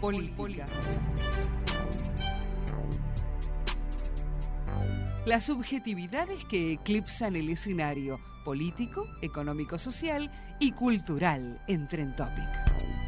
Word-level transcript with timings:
Política. 0.00 0.64
Las 5.24 5.44
subjetividades 5.44 6.44
que 6.46 6.72
eclipsan 6.72 7.36
el 7.36 7.48
escenario 7.50 8.18
político, 8.44 9.06
económico-social 9.22 10.30
y 10.58 10.72
cultural 10.72 11.62
en 11.68 11.86
Tren 11.86 12.16
Topic. 12.16 13.01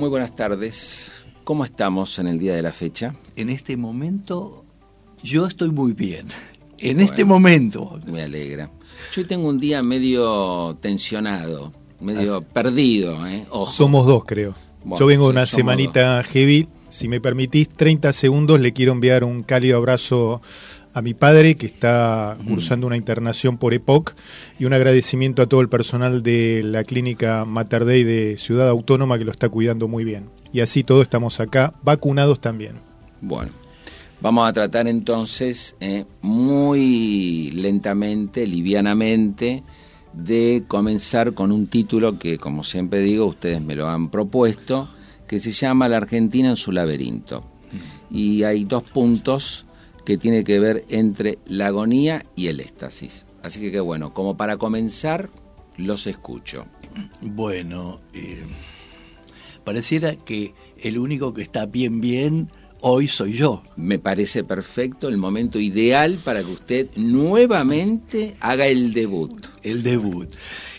Muy 0.00 0.08
buenas 0.08 0.34
tardes. 0.34 1.12
¿Cómo 1.44 1.62
estamos 1.62 2.18
en 2.18 2.26
el 2.26 2.38
día 2.38 2.54
de 2.54 2.62
la 2.62 2.72
fecha? 2.72 3.14
En 3.36 3.50
este 3.50 3.76
momento 3.76 4.64
yo 5.22 5.44
estoy 5.44 5.68
muy 5.72 5.92
bien. 5.92 6.24
En 6.78 7.00
este 7.00 7.22
momento. 7.22 8.00
Me 8.10 8.22
alegra. 8.22 8.70
Yo 9.14 9.26
tengo 9.26 9.50
un 9.50 9.60
día 9.60 9.82
medio 9.82 10.78
tensionado, 10.80 11.74
medio 12.00 12.40
perdido. 12.40 13.26
¿eh? 13.28 13.46
Somos 13.72 14.06
dos, 14.06 14.24
creo. 14.24 14.54
yo 14.98 15.04
vengo 15.04 15.28
una 15.28 15.44
semanita 15.44 16.22
heavy. 16.22 16.66
Si 16.88 17.06
me 17.06 17.20
permitís 17.20 17.68
30 17.68 18.14
segundos, 18.14 18.58
le 18.58 18.72
quiero 18.72 18.92
enviar 18.92 19.22
un 19.22 19.42
cálido 19.42 19.76
abrazo 19.76 20.40
a 20.92 21.02
mi 21.02 21.14
padre 21.14 21.56
que 21.56 21.66
está 21.66 22.36
cursando 22.46 22.86
una 22.86 22.96
internación 22.96 23.58
por 23.58 23.74
EPOC 23.74 24.14
y 24.58 24.64
un 24.64 24.72
agradecimiento 24.72 25.42
a 25.42 25.46
todo 25.46 25.60
el 25.60 25.68
personal 25.68 26.22
de 26.22 26.62
la 26.64 26.84
clínica 26.84 27.44
Mater 27.44 27.84
Dei 27.84 28.02
de 28.02 28.38
Ciudad 28.38 28.68
Autónoma 28.68 29.18
que 29.18 29.24
lo 29.24 29.30
está 29.30 29.48
cuidando 29.48 29.88
muy 29.88 30.04
bien. 30.04 30.30
Y 30.52 30.60
así 30.60 30.82
todos 30.82 31.02
estamos 31.02 31.38
acá, 31.40 31.74
vacunados 31.82 32.40
también. 32.40 32.76
Bueno, 33.20 33.52
vamos 34.20 34.48
a 34.48 34.52
tratar 34.52 34.88
entonces 34.88 35.76
eh, 35.80 36.06
muy 36.22 37.52
lentamente, 37.52 38.46
livianamente, 38.46 39.62
de 40.12 40.64
comenzar 40.66 41.34
con 41.34 41.52
un 41.52 41.68
título 41.68 42.18
que, 42.18 42.38
como 42.38 42.64
siempre 42.64 43.00
digo, 43.00 43.26
ustedes 43.26 43.62
me 43.62 43.76
lo 43.76 43.88
han 43.88 44.10
propuesto, 44.10 44.88
que 45.28 45.38
se 45.38 45.52
llama 45.52 45.88
La 45.88 45.98
Argentina 45.98 46.50
en 46.50 46.56
su 46.56 46.72
laberinto. 46.72 47.44
Y 48.10 48.42
hay 48.42 48.64
dos 48.64 48.88
puntos 48.90 49.64
que 50.04 50.18
tiene 50.18 50.44
que 50.44 50.58
ver 50.60 50.84
entre 50.88 51.38
la 51.46 51.68
agonía 51.68 52.26
y 52.36 52.48
el 52.48 52.60
éxtasis. 52.60 53.24
Así 53.42 53.60
que, 53.60 53.72
qué 53.72 53.80
bueno, 53.80 54.12
como 54.12 54.36
para 54.36 54.56
comenzar, 54.56 55.30
los 55.76 56.06
escucho. 56.06 56.66
Bueno, 57.20 58.00
eh, 58.12 58.42
pareciera 59.64 60.16
que 60.16 60.54
el 60.82 60.98
único 60.98 61.32
que 61.32 61.42
está 61.42 61.66
bien, 61.66 62.00
bien, 62.00 62.48
hoy 62.80 63.08
soy 63.08 63.32
yo. 63.32 63.62
Me 63.76 63.98
parece 63.98 64.44
perfecto 64.44 65.08
el 65.08 65.16
momento 65.16 65.58
ideal 65.58 66.18
para 66.22 66.40
que 66.40 66.50
usted 66.50 66.88
nuevamente 66.96 68.34
haga 68.40 68.66
el 68.66 68.92
debut. 68.92 69.46
El 69.62 69.82
debut. 69.82 70.28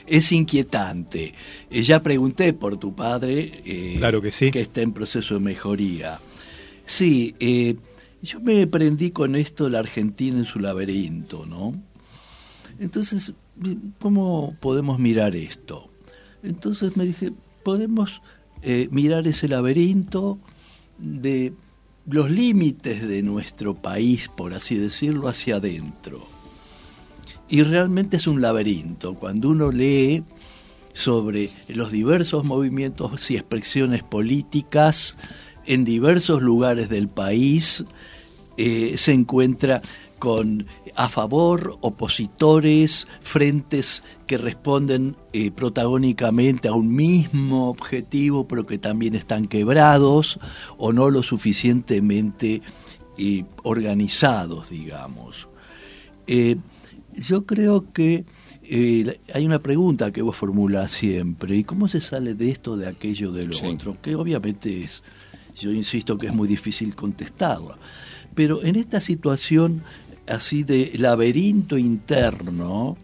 Es 0.08 0.32
inquietante. 0.32 1.34
Eh, 1.70 1.82
ya 1.84 2.02
pregunté 2.02 2.54
por 2.54 2.78
tu 2.78 2.94
padre, 2.94 3.62
eh, 3.66 3.96
claro 3.98 4.22
que 4.22 4.32
sí, 4.32 4.52
que 4.52 4.62
está 4.62 4.82
en 4.82 4.94
proceso 4.94 5.36
de 5.36 5.40
mejoría. 5.40 6.20
Sí, 6.86 7.36
eh, 7.40 7.76
yo 8.22 8.40
me 8.40 8.68
prendí 8.68 9.12
con 9.12 9.36
esto 9.36 9.70
la 9.70 9.80
Argentina 9.80 10.38
en 10.38 10.46
su 10.46 10.60
laberinto, 10.60 11.46
¿no? 11.46 11.74
Entonces, 12.80 13.34
¿cómo 14.00 14.56
podemos 14.60 15.00
mirar 15.00 15.36
esto? 15.36 15.90
Entonces 16.44 16.98
me 16.98 17.06
dije, 17.06 17.32
podemos 17.64 18.22
eh, 18.62 18.88
mirar 18.92 19.28
ese 19.28 19.48
laberinto 19.48 20.40
de 20.98 21.54
los 22.08 22.30
límites 22.30 23.08
de 23.08 23.22
nuestro 23.22 23.76
país, 23.76 24.30
por 24.30 24.54
así 24.54 24.76
decirlo, 24.76 25.28
hacia 25.28 25.58
adentro. 25.58 26.26
Y 27.50 27.64
realmente 27.64 28.18
es 28.18 28.28
un 28.28 28.42
laberinto. 28.42 29.16
Cuando 29.16 29.50
uno 29.50 29.72
lee 29.72 30.24
sobre 30.94 31.52
los 31.68 31.92
diversos 31.92 32.44
movimientos 32.44 33.30
y 33.30 33.36
expresiones 33.36 34.04
políticas 34.04 35.16
en 35.66 35.86
diversos 35.86 36.42
lugares 36.42 36.90
del 36.90 37.08
país, 37.08 37.84
eh, 38.58 38.96
se 38.98 39.14
encuentra 39.14 39.82
con 40.20 40.68
a 40.96 41.10
favor, 41.10 41.78
opositores, 41.82 43.08
frentes 43.22 44.04
que 44.28 44.38
responden 44.38 45.16
eh, 45.34 45.50
protagónicamente 45.50 46.68
a 46.68 46.74
un 46.74 46.94
mismo 46.94 47.70
objetivo, 47.70 48.48
pero 48.48 48.68
que 48.68 48.78
también 48.78 49.16
están 49.16 49.48
quebrados 49.48 50.40
o 50.78 50.94
no 50.94 51.10
lo 51.10 51.24
suficientemente 51.24 52.62
eh, 53.18 53.46
organizados, 53.64 54.70
digamos. 54.70 55.48
yo 56.28 57.46
creo 57.46 57.92
que 57.92 58.26
hay 59.34 59.46
una 59.46 59.60
pregunta 59.60 60.12
que 60.12 60.22
vos 60.22 60.36
formulás 60.36 60.92
siempre, 60.92 61.58
¿y 61.58 61.64
cómo 61.64 61.88
se 61.88 62.00
sale 62.00 62.36
de 62.36 62.52
esto, 62.52 62.78
de 62.78 62.88
aquello, 62.88 63.32
de 63.32 63.48
lo 63.48 63.58
otro? 63.68 63.98
Que 64.02 64.16
obviamente 64.16 64.84
es, 64.84 65.02
yo 65.62 65.72
insisto 65.72 66.18
que 66.18 66.28
es 66.28 66.34
muy 66.34 66.48
difícil 66.48 66.96
contestarla. 66.96 67.78
Pero 68.34 68.64
en 68.64 68.76
esta 68.76 69.00
situación 69.00 69.84
así 70.28 70.64
de 70.64 70.92
laberinto 70.96 71.78
interno, 71.78 72.98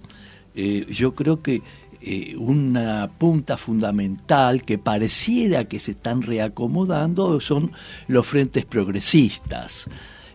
eh, 0.56 0.86
yo 0.90 1.14
creo 1.14 1.42
que 1.42 1.62
eh, 2.02 2.36
una 2.38 3.10
punta 3.18 3.58
fundamental 3.58 4.64
que 4.64 4.78
pareciera 4.78 5.66
que 5.66 5.80
se 5.80 5.92
están 5.92 6.22
reacomodando 6.22 7.40
son 7.40 7.72
los 8.08 8.26
frentes 8.26 8.66
progresistas 8.66 9.88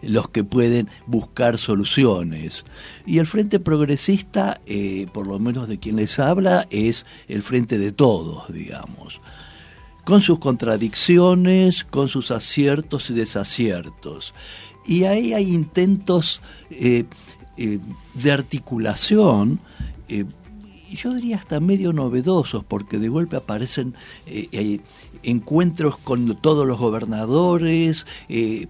los 0.02 0.28
que 0.28 0.42
pueden 0.44 0.88
buscar 1.06 1.58
soluciones. 1.58 2.64
Y 3.06 3.18
el 3.18 3.26
Frente 3.28 3.60
Progresista, 3.60 4.60
eh, 4.66 5.06
por 5.12 5.26
lo 5.26 5.38
menos 5.38 5.68
de 5.68 5.78
quien 5.78 5.96
les 5.96 6.18
habla, 6.18 6.66
es 6.70 7.06
el 7.28 7.44
Frente 7.44 7.78
de 7.78 7.92
todos, 7.92 8.52
digamos, 8.52 9.20
con 10.04 10.20
sus 10.20 10.38
contradicciones, 10.38 11.84
con 11.84 12.08
sus 12.08 12.30
aciertos 12.30 13.10
y 13.10 13.14
desaciertos. 13.14 14.34
Y 14.86 15.04
ahí 15.04 15.32
hay 15.32 15.54
intentos 15.54 16.40
eh, 16.70 17.04
eh, 17.56 17.78
de 18.14 18.32
articulación, 18.32 19.60
eh, 20.08 20.24
yo 20.90 21.14
diría 21.14 21.36
hasta 21.36 21.58
medio 21.58 21.94
novedosos, 21.94 22.64
porque 22.64 22.98
de 22.98 23.08
golpe 23.08 23.36
aparecen 23.36 23.94
encuentros 25.22 25.96
con 25.96 26.36
todos 26.42 26.66
los 26.66 26.78
gobernadores, 26.78 28.04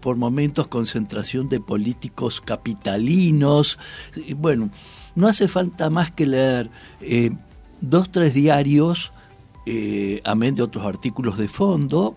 por 0.01 0.15
momentos 0.15 0.69
concentración 0.69 1.49
de 1.49 1.59
políticos 1.59 2.41
capitalinos. 2.41 3.77
bueno, 4.37 4.71
no 5.17 5.27
hace 5.27 5.49
falta 5.49 5.91
más 5.91 6.13
que 6.13 6.27
leer 6.29 6.71
dos, 7.81 8.13
tres 8.13 8.35
diarios, 8.35 9.11
amén 10.25 10.55
de 10.55 10.63
otros 10.63 10.85
artículos 10.85 11.39
de 11.39 11.49
fondo, 11.49 12.17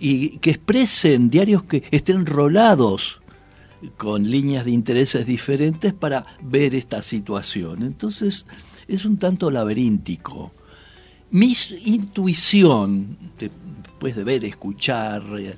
y 0.00 0.38
que 0.38 0.50
expresen 0.50 1.30
diarios 1.30 1.64
que 1.64 1.84
estén 1.90 2.26
rolados 2.26 3.20
con 3.96 4.28
líneas 4.28 4.64
de 4.64 4.72
intereses 4.72 5.26
diferentes 5.26 5.92
para 5.92 6.24
ver 6.42 6.74
esta 6.74 7.02
situación. 7.02 7.82
Entonces 7.82 8.44
es 8.86 9.04
un 9.04 9.18
tanto 9.18 9.50
laberíntico. 9.50 10.52
Mi 11.30 11.54
intuición, 11.84 13.16
después 13.38 14.16
de 14.16 14.24
ver, 14.24 14.44
escuchar 14.44 15.22
eh, 15.38 15.56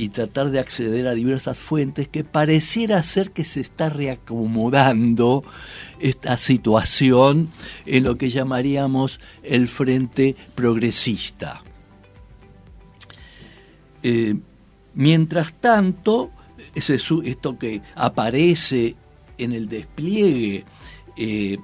y 0.00 0.08
tratar 0.08 0.50
de 0.50 0.58
acceder 0.58 1.06
a 1.06 1.14
diversas 1.14 1.58
fuentes, 1.58 2.08
que 2.08 2.24
pareciera 2.24 3.02
ser 3.02 3.32
que 3.32 3.44
se 3.44 3.60
está 3.60 3.90
reacomodando 3.90 5.44
esta 5.98 6.38
situación 6.38 7.50
en 7.84 8.04
lo 8.04 8.16
que 8.16 8.30
llamaríamos 8.30 9.20
el 9.42 9.68
frente 9.68 10.36
progresista. 10.54 11.62
Eh, 14.02 14.36
mientras 14.94 15.52
tanto, 15.52 16.30
esto 16.74 17.58
que 17.58 17.82
aparece 17.94 18.96
en 19.36 19.52
el 19.52 19.68
despliegue 19.68 20.64
eh, 21.14 21.58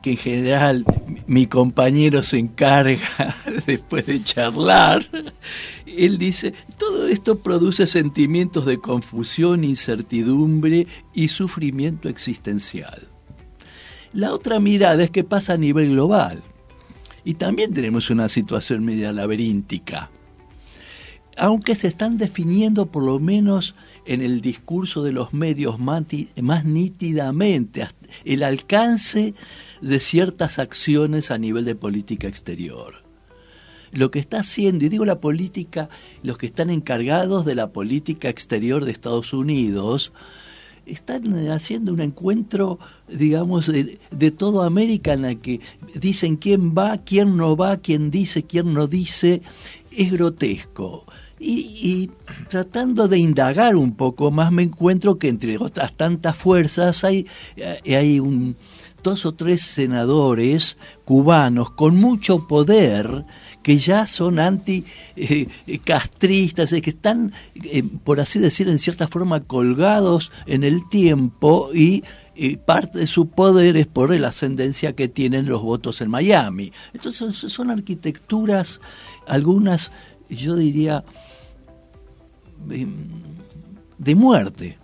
que 0.00 0.12
en 0.12 0.16
general 0.16 0.86
mi 1.26 1.46
compañero 1.46 2.22
se 2.22 2.38
encarga 2.38 3.36
después 3.66 4.06
de 4.06 4.22
charlar, 4.22 5.06
él 5.86 6.18
dice, 6.18 6.54
todo 6.78 7.06
esto 7.08 7.38
produce 7.38 7.86
sentimientos 7.86 8.66
de 8.66 8.78
confusión, 8.78 9.64
incertidumbre 9.64 10.86
y 11.14 11.28
sufrimiento 11.28 12.08
existencial. 12.08 13.08
La 14.12 14.32
otra 14.32 14.60
mirada 14.60 15.02
es 15.02 15.10
que 15.10 15.24
pasa 15.24 15.54
a 15.54 15.58
nivel 15.58 15.90
global. 15.90 16.42
Y 17.24 17.34
también 17.34 17.72
tenemos 17.72 18.10
una 18.10 18.28
situación 18.28 18.84
media 18.84 19.10
laberíntica. 19.12 20.10
Aunque 21.36 21.74
se 21.74 21.88
están 21.88 22.16
definiendo 22.16 22.86
por 22.86 23.02
lo 23.02 23.18
menos 23.18 23.74
en 24.04 24.22
el 24.22 24.40
discurso 24.40 25.02
de 25.02 25.12
los 25.12 25.32
medios 25.32 25.80
más, 25.80 26.04
nítidamente 26.64 27.88
el 28.24 28.42
alcance 28.44 29.34
de 29.84 30.00
ciertas 30.00 30.58
acciones 30.58 31.30
a 31.30 31.36
nivel 31.36 31.66
de 31.66 31.74
política 31.74 32.26
exterior. 32.26 33.02
Lo 33.92 34.10
que 34.10 34.18
está 34.18 34.40
haciendo, 34.40 34.86
y 34.86 34.88
digo 34.88 35.04
la 35.04 35.20
política, 35.20 35.90
los 36.22 36.38
que 36.38 36.46
están 36.46 36.70
encargados 36.70 37.44
de 37.44 37.54
la 37.54 37.70
política 37.70 38.28
exterior 38.30 38.84
de 38.84 38.92
Estados 38.92 39.34
Unidos, 39.34 40.12
están 40.86 41.50
haciendo 41.50 41.92
un 41.92 42.00
encuentro, 42.00 42.78
digamos, 43.08 43.66
de, 43.66 43.98
de 44.10 44.30
toda 44.30 44.66
América 44.66 45.12
en 45.12 45.22
la 45.22 45.34
que 45.34 45.60
dicen 45.94 46.36
quién 46.36 46.74
va, 46.74 46.98
quién 46.98 47.36
no 47.36 47.54
va, 47.54 47.76
quién 47.76 48.10
dice, 48.10 48.42
quién 48.42 48.72
no 48.72 48.86
dice. 48.86 49.42
Es 49.90 50.10
grotesco. 50.10 51.04
Y, 51.38 52.10
tratando 52.48 53.06
de 53.06 53.18
indagar 53.18 53.76
un 53.76 53.94
poco 53.96 54.30
más 54.30 54.50
me 54.50 54.62
encuentro 54.62 55.18
que 55.18 55.28
entre 55.28 55.58
otras 55.58 55.92
tantas 55.92 56.36
fuerzas 56.38 57.04
hay, 57.04 57.26
eh, 57.56 57.96
hay 57.96 58.18
un, 58.18 58.56
dos 59.04 59.24
o 59.24 59.34
tres 59.34 59.60
senadores 59.60 60.76
cubanos 61.04 61.70
con 61.70 61.94
mucho 61.96 62.48
poder 62.48 63.24
que 63.62 63.78
ya 63.78 64.04
son 64.06 64.40
anti-castristas, 64.40 66.72
eh, 66.72 66.82
que 66.82 66.90
están, 66.90 67.32
eh, 67.54 67.84
por 68.02 68.18
así 68.18 68.40
decir, 68.40 68.68
en 68.68 68.80
cierta 68.80 69.06
forma 69.06 69.44
colgados 69.44 70.32
en 70.46 70.64
el 70.64 70.88
tiempo 70.88 71.70
y 71.72 72.02
parte 72.66 72.98
de 72.98 73.06
su 73.06 73.28
poder 73.28 73.76
es 73.76 73.86
por 73.86 74.10
la 74.18 74.26
ascendencia 74.28 74.96
que 74.96 75.06
tienen 75.06 75.46
los 75.46 75.62
votos 75.62 76.00
en 76.00 76.10
Miami. 76.10 76.72
Entonces 76.92 77.36
son 77.36 77.70
arquitecturas, 77.70 78.80
algunas, 79.28 79.92
yo 80.28 80.56
diría, 80.56 81.04
de 83.98 84.14
muerte. 84.14 84.78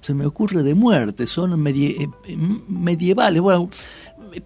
Se 0.00 0.14
me 0.14 0.26
ocurre 0.26 0.62
de 0.62 0.74
muerte, 0.74 1.26
son 1.26 1.66
eh, 1.66 2.08
medievales, 2.68 3.42
bueno, 3.42 3.70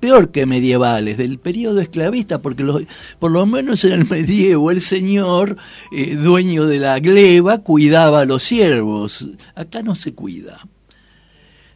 peor 0.01 0.31
que 0.31 0.47
medievales, 0.47 1.19
del 1.19 1.39
periodo 1.39 1.81
esclavista, 1.81 2.41
porque 2.41 2.87
por 3.19 3.31
lo 3.31 3.47
menos 3.47 3.85
en 3.85 3.93
el 3.93 4.09
medievo 4.09 4.71
el 4.71 4.81
señor, 4.81 5.57
eh, 5.93 6.17
dueño 6.17 6.67
de 6.67 6.79
la 6.79 6.99
gleba, 6.99 7.59
cuidaba 7.59 8.21
a 8.21 8.25
los 8.25 8.43
siervos. 8.43 9.29
Acá 9.55 9.83
no 9.83 9.95
se 9.95 10.15
cuida. 10.15 10.67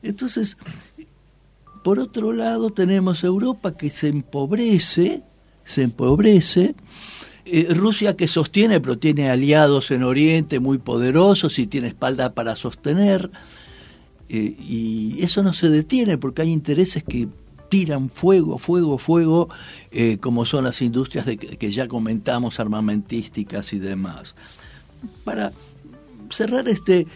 Entonces, 0.03 0.57
por 1.83 1.99
otro 1.99 2.33
lado 2.33 2.71
tenemos 2.71 3.25
Europa 3.25 3.77
que 3.77 3.91
se 3.91 4.09
empobrece, 4.09 5.23
se 5.65 5.83
empobrece, 5.83 6.75
eh, 7.45 7.69
Rusia 7.71 8.17
que 8.17 8.29
sostiene, 8.29 8.81
pero 8.81 8.99
tiene 8.99 9.31
aliados 9.31 9.91
en 9.91 10.03
Oriente 10.03 10.61
muy 10.61 10.79
poderosos 10.79 11.59
y 11.59 11.67
tiene 11.67 11.89
espalda 11.89 12.35
para 12.35 12.57
sostener. 12.57 13.31
Eh, 14.29 14.57
y 14.59 15.23
eso 15.23 15.43
no 15.43 15.53
se 15.53 15.71
detiene 15.71 16.19
porque 16.19 16.43
hay 16.43 16.53
intereses 16.53 17.03
que 17.03 17.29
tiran 17.69 18.09
fuego, 18.09 18.59
fuego, 18.59 18.99
fuego, 18.99 19.49
eh, 19.91 20.19
como 20.21 20.45
son 20.45 20.65
las 20.65 20.81
industrias 20.81 21.27
que 21.27 21.71
ya 21.71 21.87
comentamos, 21.87 22.61
armamentísticas 22.61 23.73
y 23.73 23.79
demás. 23.79 24.35
Para 25.25 25.53
cerrar 26.31 26.69
este 26.69 27.07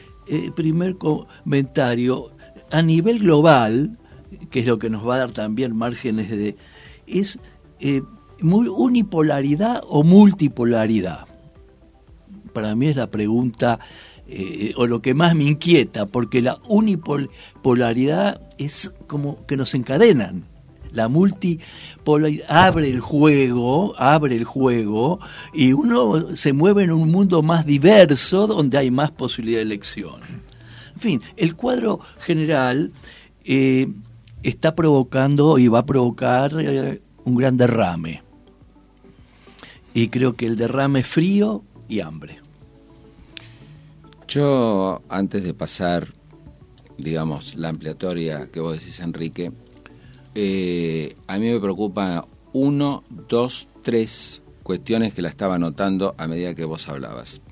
primer 0.55 0.97
comentario, 0.97 2.31
a 2.71 2.81
nivel 2.83 3.19
global, 3.19 3.99
que 4.51 4.61
es 4.61 4.67
lo 4.67 4.79
que 4.79 4.91
nos 4.91 5.07
va 5.07 5.17
a 5.17 5.19
dar 5.19 5.33
también 5.33 5.77
márgenes 5.77 6.31
de... 6.31 6.57
es 7.07 7.39
muy 8.43 8.69
unipolaridad 8.69 9.83
o 9.89 10.03
multipolaridad? 10.03 11.27
Para 12.53 12.75
mí 12.75 12.89
es 12.89 12.97
la 12.97 13.11
pregunta 13.11 13.81
eh, 14.29 14.73
o 14.77 14.87
lo 14.87 15.03
que 15.03 15.15
más 15.15 15.35
me 15.35 15.45
inquieta, 15.45 16.07
porque 16.07 16.43
la 16.43 16.59
unipolaridad 16.67 18.41
es 18.59 18.93
como 19.07 19.45
que 19.47 19.57
nos 19.57 19.75
encadenan. 19.75 20.45
La 20.93 21.09
multipolaridad 21.09 22.47
abre 22.49 22.91
el 22.91 23.01
juego, 23.01 23.95
abre 23.99 24.37
el 24.37 24.45
juego, 24.45 25.21
y 25.55 25.73
uno 25.73 26.37
se 26.37 26.53
mueve 26.53 26.85
en 26.85 26.93
un 26.93 27.11
mundo 27.11 27.43
más 27.43 27.65
diverso 27.65 28.47
donde 28.47 28.77
hay 28.77 28.91
más 28.91 29.11
posibilidad 29.11 29.59
de 29.59 29.63
elección. 29.63 30.21
En 30.95 31.01
fin, 31.01 31.23
el 31.37 31.57
cuadro 31.57 32.01
general 32.21 32.93
eh, 33.45 33.89
está 34.43 34.75
provocando 34.75 35.59
y 35.59 35.69
va 35.69 35.81
a 35.81 35.87
provocar 35.87 36.53
eh, 36.61 37.01
un 37.25 37.37
gran 37.37 37.57
derrame 37.57 38.23
y 39.95 40.09
creo 40.09 40.35
que 40.35 40.47
el 40.47 40.57
derrame 40.57 41.01
es 41.01 41.07
frío 41.07 41.63
y 41.89 42.01
hambre. 42.01 42.42
Yo, 44.33 45.03
antes 45.11 45.45
de 45.45 45.53
pasar, 45.53 46.15
digamos, 46.97 47.55
la 47.55 47.69
ampliatoria 47.69 48.49
que 48.51 48.61
vos 48.61 48.79
decís, 48.79 48.99
Enrique, 49.01 49.53
eh, 50.35 51.17
a 51.27 51.39
mí 51.39 51.51
me 51.51 51.61
preocupa 51.61 52.27
uno, 52.55 53.05
dos, 53.11 53.69
tres 53.83 54.41
cuestiones 54.63 55.13
que 55.13 55.21
la 55.21 55.29
estaba 55.29 55.59
notando 55.59 56.15
a 56.17 56.27
medida 56.29 56.55
que 56.55 56.65
vos 56.65 56.89
hablabas. 56.89 57.43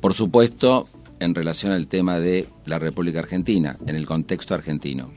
Por 0.00 0.12
supuesto, 0.14 0.88
en 1.20 1.36
relación 1.36 1.70
al 1.70 1.86
tema 1.86 2.18
de 2.18 2.48
la 2.64 2.80
República 2.80 3.20
Argentina, 3.20 3.78
en 3.86 3.94
el 3.94 4.06
contexto 4.06 4.56
argentino. 4.56 5.12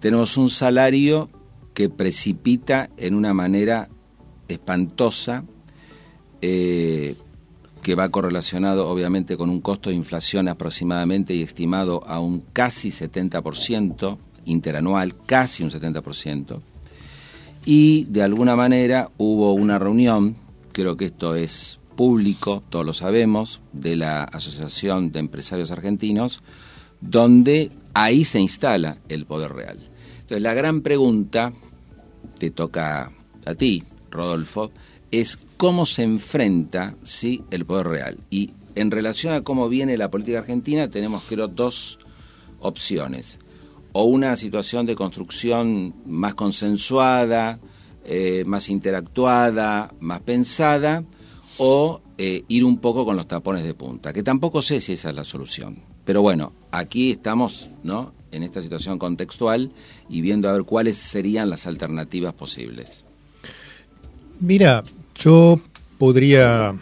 Tenemos 0.00 0.36
un 0.36 0.50
salario 0.50 1.30
que 1.72 1.88
precipita 1.88 2.90
en 2.98 3.14
una 3.14 3.32
manera 3.32 3.88
espantosa 4.48 5.44
eh, 6.42 7.16
que 7.86 7.94
va 7.94 8.08
correlacionado 8.08 8.88
obviamente 8.88 9.36
con 9.36 9.48
un 9.48 9.60
costo 9.60 9.90
de 9.90 9.94
inflación 9.94 10.48
aproximadamente 10.48 11.36
y 11.36 11.42
estimado 11.42 12.02
a 12.08 12.18
un 12.18 12.40
casi 12.52 12.90
70% 12.90 14.18
interanual, 14.44 15.14
casi 15.24 15.62
un 15.62 15.70
70%. 15.70 16.58
Y 17.64 18.06
de 18.06 18.24
alguna 18.24 18.56
manera 18.56 19.12
hubo 19.18 19.52
una 19.52 19.78
reunión, 19.78 20.34
creo 20.72 20.96
que 20.96 21.04
esto 21.04 21.36
es 21.36 21.78
público, 21.94 22.64
todos 22.70 22.84
lo 22.84 22.92
sabemos, 22.92 23.60
de 23.72 23.94
la 23.94 24.24
Asociación 24.24 25.12
de 25.12 25.20
Empresarios 25.20 25.70
Argentinos, 25.70 26.42
donde 27.00 27.70
ahí 27.94 28.24
se 28.24 28.40
instala 28.40 28.98
el 29.08 29.26
poder 29.26 29.52
real. 29.52 29.78
Entonces 30.22 30.42
la 30.42 30.54
gran 30.54 30.80
pregunta 30.80 31.52
te 32.36 32.50
toca 32.50 33.12
a 33.44 33.54
ti, 33.54 33.84
Rodolfo, 34.10 34.72
es 35.10 35.38
cómo 35.56 35.86
se 35.86 36.02
enfrenta 36.02 36.96
¿sí? 37.04 37.44
el 37.50 37.64
poder 37.64 37.88
real. 37.88 38.18
Y 38.30 38.52
en 38.74 38.90
relación 38.90 39.32
a 39.32 39.42
cómo 39.42 39.68
viene 39.68 39.96
la 39.96 40.10
política 40.10 40.38
argentina, 40.38 40.88
tenemos 40.88 41.22
creo 41.28 41.48
dos 41.48 41.98
opciones. 42.60 43.38
O 43.92 44.04
una 44.04 44.36
situación 44.36 44.84
de 44.84 44.94
construcción 44.94 45.94
más 46.04 46.34
consensuada, 46.34 47.58
eh, 48.04 48.44
más 48.46 48.68
interactuada, 48.68 49.94
más 50.00 50.20
pensada, 50.20 51.04
o 51.56 52.02
eh, 52.18 52.44
ir 52.48 52.64
un 52.64 52.78
poco 52.78 53.06
con 53.06 53.16
los 53.16 53.26
tapones 53.26 53.64
de 53.64 53.72
punta, 53.72 54.12
que 54.12 54.22
tampoco 54.22 54.60
sé 54.60 54.80
si 54.80 54.92
esa 54.92 55.08
es 55.08 55.14
la 55.16 55.24
solución. 55.24 55.82
Pero 56.04 56.20
bueno, 56.20 56.52
aquí 56.70 57.12
estamos, 57.12 57.70
¿no? 57.82 58.12
En 58.30 58.42
esta 58.42 58.62
situación 58.62 58.98
contextual 58.98 59.72
y 60.10 60.20
viendo 60.20 60.48
a 60.48 60.52
ver 60.52 60.64
cuáles 60.64 60.98
serían 60.98 61.48
las 61.48 61.66
alternativas 61.66 62.34
posibles. 62.34 63.05
Mira, 64.40 64.84
yo 65.14 65.60
podría 65.98 66.74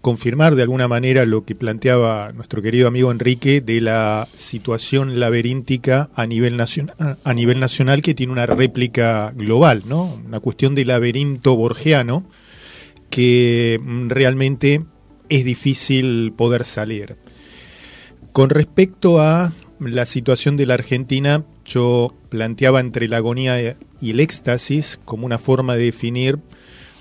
confirmar 0.00 0.54
de 0.54 0.62
alguna 0.62 0.88
manera 0.88 1.26
lo 1.26 1.44
que 1.44 1.54
planteaba 1.54 2.32
nuestro 2.32 2.62
querido 2.62 2.88
amigo 2.88 3.10
Enrique 3.12 3.60
de 3.60 3.80
la 3.80 4.28
situación 4.36 5.20
laberíntica 5.20 6.08
a 6.14 6.26
nivel 6.26 6.56
nacional, 6.56 7.18
a 7.22 7.34
nivel 7.34 7.60
nacional 7.60 8.02
que 8.02 8.14
tiene 8.14 8.32
una 8.32 8.46
réplica 8.46 9.32
global, 9.36 9.84
¿no? 9.86 10.20
Una 10.26 10.40
cuestión 10.40 10.74
de 10.74 10.84
laberinto 10.84 11.56
borgiano 11.56 12.24
que 13.10 13.80
mm, 13.82 14.08
realmente 14.08 14.82
es 15.28 15.44
difícil 15.44 16.32
poder 16.36 16.64
salir. 16.64 17.16
Con 18.32 18.50
respecto 18.50 19.20
a 19.20 19.52
la 19.80 20.06
situación 20.06 20.56
de 20.56 20.66
la 20.66 20.74
Argentina, 20.74 21.44
yo 21.64 22.14
planteaba 22.28 22.80
entre 22.80 23.08
la 23.08 23.18
agonía 23.18 23.76
y 24.00 24.10
el 24.10 24.20
éxtasis 24.20 24.98
como 25.04 25.26
una 25.26 25.38
forma 25.38 25.76
de 25.76 25.84
definir 25.84 26.38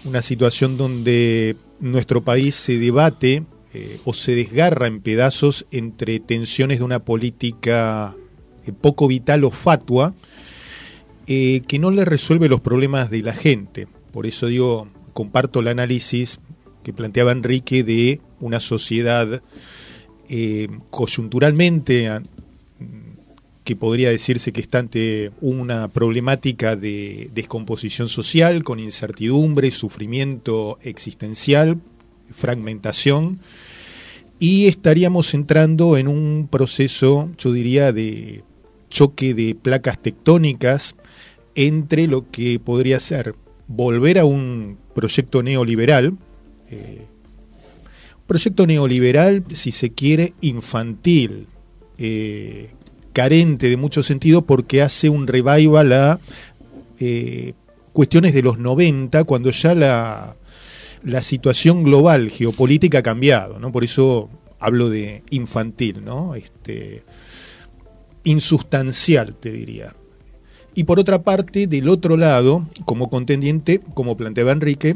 una 0.07 0.21
situación 0.21 0.77
donde 0.77 1.57
nuestro 1.79 2.23
país 2.23 2.55
se 2.55 2.77
debate 2.77 3.43
eh, 3.73 3.99
o 4.05 4.13
se 4.13 4.33
desgarra 4.33 4.87
en 4.87 5.01
pedazos 5.01 5.65
entre 5.71 6.19
tensiones 6.19 6.79
de 6.79 6.85
una 6.85 6.99
política 6.99 8.15
eh, 8.65 8.71
poco 8.71 9.07
vital 9.07 9.43
o 9.43 9.51
fatua 9.51 10.13
eh, 11.27 11.61
que 11.67 11.77
no 11.77 11.91
le 11.91 12.05
resuelve 12.05 12.47
los 12.47 12.61
problemas 12.61 13.11
de 13.11 13.21
la 13.21 13.33
gente. 13.33 13.87
Por 14.11 14.25
eso 14.25 14.47
digo, 14.47 14.87
comparto 15.13 15.59
el 15.59 15.67
análisis 15.67 16.39
que 16.83 16.93
planteaba 16.93 17.33
Enrique 17.33 17.83
de 17.83 18.21
una 18.39 18.59
sociedad 18.59 19.41
coyunturalmente 20.89 22.09
que 23.67 23.75
podría 23.75 24.11
decirse 24.11 24.53
que 24.53 24.61
está 24.61 24.79
ante 24.79 25.31
una 25.41 25.89
problemática 25.89 26.77
de 26.77 27.29
descomposición 27.35 28.07
social, 28.07 28.63
con 28.63 28.79
incertidumbre, 28.79 29.71
sufrimiento 29.71 30.79
existencial, 30.83 31.81
fragmentación, 32.33 33.41
y 34.39 34.67
estaríamos 34.67 35.33
entrando 35.33 35.97
en 35.97 36.07
un 36.07 36.47
proceso, 36.49 37.29
yo 37.37 37.51
diría, 37.51 37.91
de 37.91 38.45
choque 38.87 39.33
de 39.33 39.53
placas 39.53 40.01
tectónicas 40.01 40.95
entre 41.53 42.07
lo 42.07 42.31
que 42.31 42.61
podría 42.61 43.01
ser 43.01 43.35
volver 43.67 44.17
a 44.17 44.23
un 44.23 44.77
proyecto 44.95 45.43
neoliberal, 45.43 46.13
eh, 46.69 47.05
proyecto 48.27 48.65
neoliberal, 48.65 49.43
si 49.51 49.73
se 49.73 49.89
quiere, 49.89 50.35
infantil, 50.39 51.47
eh, 51.97 52.69
carente 53.17 53.67
de 53.67 53.77
mucho 53.77 54.03
sentido 54.03 54.43
porque 54.43 54.83
hace 54.83 55.09
un 55.09 55.25
revival 55.25 55.91
a 55.91 56.19
eh, 56.99 57.53
cuestiones 57.91 58.31
de 58.31 58.43
los 58.43 58.59
90, 58.59 59.23
cuando 59.23 59.49
ya 59.49 59.73
la, 59.73 60.35
la 61.03 61.23
situación 61.23 61.81
global 61.81 62.29
geopolítica 62.29 62.99
ha 62.99 63.01
cambiado, 63.01 63.57
¿no? 63.57 63.71
Por 63.71 63.83
eso 63.83 64.29
hablo 64.59 64.91
de 64.91 65.23
infantil, 65.31 66.05
¿no? 66.05 66.35
Este, 66.35 67.01
insustancial, 68.23 69.33
te 69.33 69.51
diría. 69.51 69.95
Y 70.75 70.83
por 70.83 70.99
otra 70.99 71.23
parte, 71.23 71.65
del 71.65 71.89
otro 71.89 72.17
lado, 72.17 72.67
como 72.85 73.09
contendiente, 73.09 73.81
como 73.95 74.15
planteaba 74.15 74.51
Enrique, 74.51 74.95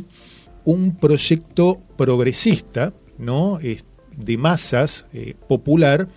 un 0.63 0.95
proyecto 0.95 1.81
progresista, 1.97 2.93
¿no? 3.17 3.57
de 3.57 4.37
masas, 4.37 5.07
eh, 5.11 5.33
popular, 5.47 6.07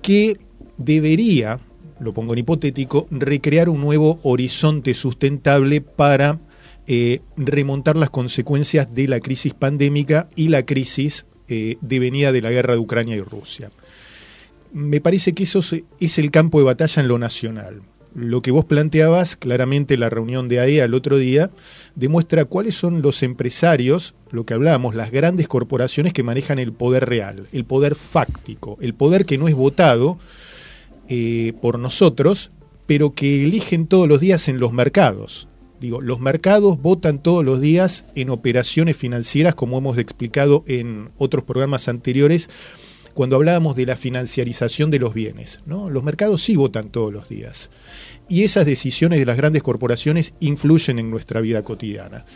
que 0.00 0.38
debería, 0.78 1.60
lo 2.00 2.12
pongo 2.12 2.32
en 2.32 2.40
hipotético, 2.40 3.06
recrear 3.10 3.68
un 3.68 3.80
nuevo 3.80 4.20
horizonte 4.22 4.94
sustentable 4.94 5.80
para 5.80 6.38
eh, 6.86 7.20
remontar 7.36 7.96
las 7.96 8.10
consecuencias 8.10 8.94
de 8.94 9.08
la 9.08 9.20
crisis 9.20 9.54
pandémica 9.54 10.28
y 10.36 10.48
la 10.48 10.64
crisis 10.64 11.26
eh, 11.48 11.78
devenida 11.80 12.32
de 12.32 12.42
la 12.42 12.50
guerra 12.50 12.74
de 12.74 12.80
Ucrania 12.80 13.16
y 13.16 13.20
Rusia. 13.20 13.70
Me 14.72 15.00
parece 15.00 15.32
que 15.32 15.44
eso 15.44 15.60
es 16.00 16.18
el 16.18 16.30
campo 16.30 16.58
de 16.58 16.64
batalla 16.64 17.02
en 17.02 17.08
lo 17.08 17.18
nacional. 17.18 17.82
Lo 18.14 18.40
que 18.40 18.50
vos 18.50 18.64
planteabas, 18.64 19.36
claramente 19.36 19.96
la 19.96 20.08
reunión 20.08 20.48
de 20.48 20.58
AEA 20.60 20.86
el 20.86 20.94
otro 20.94 21.18
día, 21.18 21.50
demuestra 21.96 22.46
cuáles 22.46 22.74
son 22.74 23.02
los 23.02 23.22
empresarios, 23.22 24.14
lo 24.30 24.46
que 24.46 24.54
hablábamos, 24.54 24.94
las 24.94 25.10
grandes 25.10 25.48
corporaciones 25.48 26.12
que 26.12 26.22
manejan 26.22 26.58
el 26.58 26.72
poder 26.72 27.06
real, 27.06 27.46
el 27.52 27.64
poder 27.64 27.94
fáctico, 27.94 28.78
el 28.80 28.94
poder 28.94 29.26
que 29.26 29.38
no 29.38 29.48
es 29.48 29.54
votado, 29.54 30.18
eh, 31.08 31.52
por 31.60 31.78
nosotros, 31.78 32.50
pero 32.86 33.14
que 33.14 33.44
eligen 33.44 33.86
todos 33.86 34.08
los 34.08 34.20
días 34.20 34.48
en 34.48 34.60
los 34.60 34.72
mercados. 34.72 35.48
Digo, 35.80 36.00
los 36.00 36.20
mercados 36.20 36.80
votan 36.80 37.22
todos 37.22 37.44
los 37.44 37.60
días 37.60 38.04
en 38.14 38.30
operaciones 38.30 38.96
financieras, 38.96 39.54
como 39.54 39.78
hemos 39.78 39.98
explicado 39.98 40.64
en 40.66 41.10
otros 41.18 41.44
programas 41.44 41.88
anteriores, 41.88 42.48
cuando 43.12 43.36
hablábamos 43.36 43.76
de 43.76 43.86
la 43.86 43.96
financiarización 43.96 44.90
de 44.90 44.98
los 44.98 45.14
bienes. 45.14 45.60
Los 45.66 46.02
mercados 46.02 46.42
sí 46.42 46.56
votan 46.56 46.90
todos 46.90 47.12
los 47.12 47.28
días. 47.28 47.70
Y 48.28 48.44
esas 48.44 48.66
decisiones 48.66 49.18
de 49.18 49.26
las 49.26 49.36
grandes 49.36 49.62
corporaciones 49.62 50.32
influyen 50.40 50.98
en 50.98 51.10
nuestra 51.10 51.40
vida 51.40 51.62
cotidiana. 51.62 52.26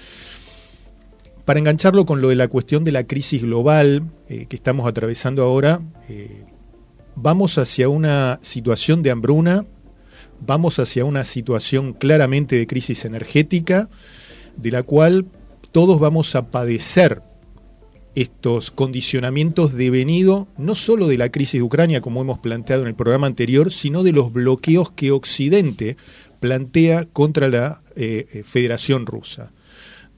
Para 1.45 1.59
engancharlo 1.59 2.07
con 2.07 2.21
lo 2.21 2.29
de 2.29 2.37
la 2.37 2.49
cuestión 2.49 2.85
de 2.85 2.93
la 2.93 3.05
crisis 3.05 3.43
global 3.43 4.11
eh, 4.29 4.47
que 4.47 4.57
estamos 4.57 4.87
atravesando 4.87 5.43
ahora, 5.43 5.81
eh, 6.09 6.45
vamos 7.17 7.59
hacia 7.59 7.89
una 7.89 8.39
situación 8.43 9.03
de 9.03 9.11
hambruna, 9.11 9.67
vamos 10.41 10.79
hacia 10.79 11.05
una 11.05 11.25
situación 11.25 11.93
claramente 11.93 12.57
de 12.57 12.67
crisis 12.67 13.05
energética, 13.05 13.89
de 14.57 14.71
la 14.71 14.83
cual 14.83 15.27
todos 15.73 16.01
vamos 16.01 16.35
a 16.35 16.51
padecer 16.51 17.23
estos 18.15 18.71
condicionamientos 18.71 19.73
devenido 19.73 20.49
no 20.57 20.75
solo 20.75 21.07
de 21.07 21.19
la 21.19 21.31
crisis 21.31 21.61
de 21.61 21.63
Ucrania, 21.63 22.01
como 22.01 22.21
hemos 22.21 22.39
planteado 22.39 22.83
en 22.83 22.89
el 22.89 22.95
programa 22.95 23.27
anterior, 23.27 23.73
sino 23.73 24.03
de 24.03 24.13
los 24.13 24.33
bloqueos 24.33 24.91
que 24.91 25.13
Occidente 25.13 25.97
plantea 26.41 27.05
contra 27.05 27.49
la 27.49 27.83
eh, 27.95 28.27
eh, 28.33 28.43
Federación 28.45 29.07
Rusa. 29.07 29.53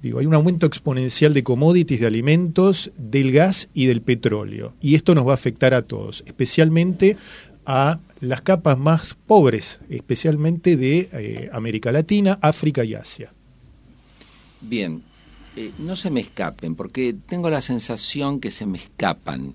Digo, 0.02 0.18
hay 0.18 0.26
un 0.26 0.35
aumento 0.35 0.66
exponencial 0.66 1.32
de 1.32 1.44
commodities, 1.44 2.00
de 2.00 2.06
alimentos, 2.09 2.90
del 2.97 3.30
gas 3.30 3.68
y 3.73 3.87
del 3.87 4.02
petróleo. 4.02 4.75
Y 4.80 4.97
esto 4.97 5.14
nos 5.14 5.26
va 5.26 5.30
a 5.30 5.37
afectar 5.37 5.75
a 5.75 5.82
todos, 5.82 6.25
especialmente 6.26 7.16
a 7.64 8.00
las 8.21 8.42
capas 8.42 8.76
más 8.76 9.14
pobres, 9.26 9.80
especialmente 9.88 10.76
de 10.76 11.09
eh, 11.12 11.50
América 11.52 11.92
Latina, 11.92 12.38
África 12.42 12.85
y 12.85 12.94
Asia. 12.94 13.32
Bien, 14.61 15.04
eh, 15.54 15.71
no 15.78 15.94
se 15.94 16.11
me 16.11 16.21
escapen, 16.21 16.75
porque 16.75 17.14
tengo 17.26 17.49
la 17.49 17.61
sensación 17.61 18.40
que 18.40 18.50
se 18.50 18.66
me 18.66 18.78
escapan. 18.78 19.54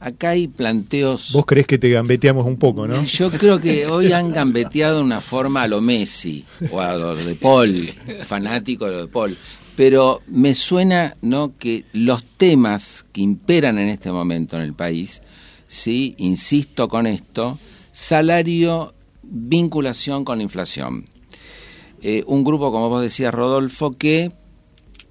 Acá 0.00 0.30
hay 0.30 0.48
planteos... 0.48 1.30
Vos 1.32 1.44
crees 1.46 1.66
que 1.66 1.78
te 1.78 1.90
gambeteamos 1.90 2.46
un 2.46 2.56
poco, 2.56 2.88
¿no? 2.88 3.04
Yo 3.04 3.30
creo 3.30 3.60
que 3.60 3.86
hoy 3.86 4.12
han 4.12 4.32
gambeteado 4.32 4.96
de 4.96 5.04
una 5.04 5.20
forma 5.20 5.62
a 5.62 5.68
lo 5.68 5.82
Messi 5.82 6.44
o 6.70 6.80
a 6.80 6.94
lo 6.94 7.14
de 7.14 7.34
Paul, 7.34 7.92
fanático 8.24 8.86
de 8.86 8.92
lo 8.92 9.00
de 9.02 9.08
Paul 9.08 9.36
pero 9.80 10.20
me 10.26 10.54
suena 10.54 11.16
no 11.22 11.56
que 11.58 11.86
los 11.94 12.22
temas 12.36 13.06
que 13.12 13.22
imperan 13.22 13.78
en 13.78 13.88
este 13.88 14.12
momento 14.12 14.56
en 14.56 14.62
el 14.62 14.74
país, 14.74 15.22
sí, 15.68 16.14
insisto 16.18 16.86
con 16.86 17.06
esto, 17.06 17.58
salario, 17.90 18.92
vinculación 19.22 20.22
con 20.24 20.36
la 20.36 20.44
inflación. 20.44 21.06
Eh, 22.02 22.24
un 22.26 22.44
grupo, 22.44 22.70
como 22.72 22.90
vos 22.90 23.00
decías, 23.00 23.32
Rodolfo, 23.32 23.96
que 23.96 24.32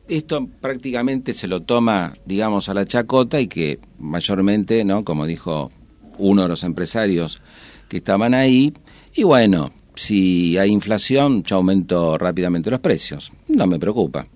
esto 0.10 0.48
prácticamente 0.60 1.34
se 1.34 1.48
lo 1.48 1.62
toma, 1.62 2.16
digamos, 2.26 2.68
a 2.68 2.74
la 2.74 2.86
chacota 2.86 3.40
y 3.40 3.48
que 3.48 3.80
mayormente, 4.00 4.84
¿no? 4.84 5.04
Como 5.04 5.26
dijo 5.26 5.72
uno 6.18 6.44
de 6.44 6.50
los 6.50 6.64
empresarios 6.64 7.42
que 7.88 7.98
estaban 7.98 8.34
ahí, 8.34 8.74
y 9.14 9.24
bueno, 9.24 9.72
si 9.96 10.58
hay 10.58 10.72
inflación, 10.72 11.44
yo 11.44 11.58
aumento 11.58 12.18
rápidamente 12.18 12.72
los 12.72 12.80
precios. 12.80 13.32
No 13.48 13.68
me 13.68 13.80
preocupa. 13.80 14.28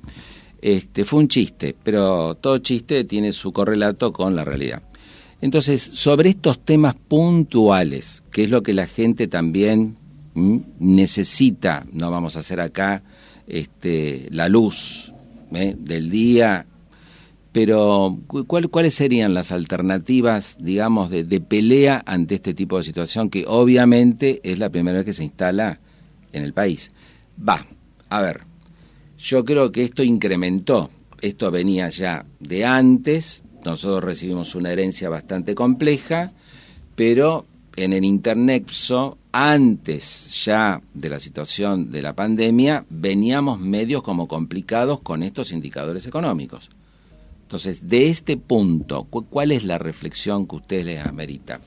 Este, 0.61 1.05
fue 1.05 1.19
un 1.19 1.27
chiste, 1.27 1.75
pero 1.83 2.35
todo 2.35 2.57
chiste 2.59 3.03
tiene 3.03 3.31
su 3.31 3.51
correlato 3.51 4.13
con 4.13 4.35
la 4.35 4.45
realidad. 4.45 4.83
Entonces, 5.41 5.81
sobre 5.81 6.29
estos 6.29 6.63
temas 6.63 6.95
puntuales, 6.95 8.23
que 8.31 8.43
es 8.43 8.49
lo 8.49 8.63
que 8.63 8.73
la 8.73 8.87
gente 8.87 9.27
también 9.27 9.97
necesita, 10.79 11.85
no 11.91 12.09
vamos 12.11 12.35
a 12.35 12.39
hacer 12.39 12.59
acá 12.59 13.03
este, 13.45 14.27
la 14.31 14.47
luz 14.47 15.12
del 15.53 16.09
día, 16.09 16.65
pero 17.51 18.19
¿cuáles 18.47 18.95
serían 18.95 19.33
las 19.33 19.51
alternativas, 19.51 20.57
digamos, 20.59 21.09
de, 21.09 21.23
de, 21.23 21.39
pelea 21.39 22.03
ante 22.05 22.35
este 22.35 22.53
tipo 22.53 22.77
de 22.77 22.83
situación 22.83 23.29
que 23.29 23.45
obviamente 23.47 24.41
es 24.43 24.57
la 24.57 24.69
primera 24.69 24.97
vez 24.97 25.05
que 25.05 25.13
se 25.13 25.23
instala 25.23 25.79
en 26.31 26.43
el 26.43 26.53
país? 26.53 26.91
Va, 27.37 27.65
a 28.09 28.21
ver, 28.21 28.41
yo 29.17 29.45
creo 29.45 29.71
que 29.71 29.83
esto 29.83 30.03
incrementó, 30.03 30.89
esto 31.21 31.51
venía 31.51 31.89
ya 31.89 32.25
de 32.39 32.65
antes, 32.65 33.43
nosotros 33.63 34.03
recibimos 34.03 34.55
una 34.55 34.71
herencia 34.71 35.09
bastante 35.09 35.55
compleja, 35.55 36.33
pero 36.95 37.45
en 37.75 37.93
el 37.93 38.03
internexo, 38.03 39.17
antes 39.33 40.45
ya 40.45 40.79
de 40.93 41.09
la 41.09 41.19
situación 41.19 41.91
de 41.91 42.03
la 42.03 42.13
pandemia, 42.13 42.85
veníamos 42.89 43.59
medios 43.59 44.03
como 44.03 44.27
complicados 44.27 44.99
con 45.01 45.23
estos 45.23 45.51
indicadores 45.51 46.05
económicos. 46.05 46.69
Entonces, 47.41 47.89
de 47.89 48.09
este 48.09 48.37
punto, 48.37 49.05
¿cuál 49.05 49.51
es 49.51 49.63
la 49.63 49.79
reflexión 49.79 50.47
que 50.47 50.57
ustedes 50.57 50.85
les 50.85 51.05
amerita? 51.05 51.59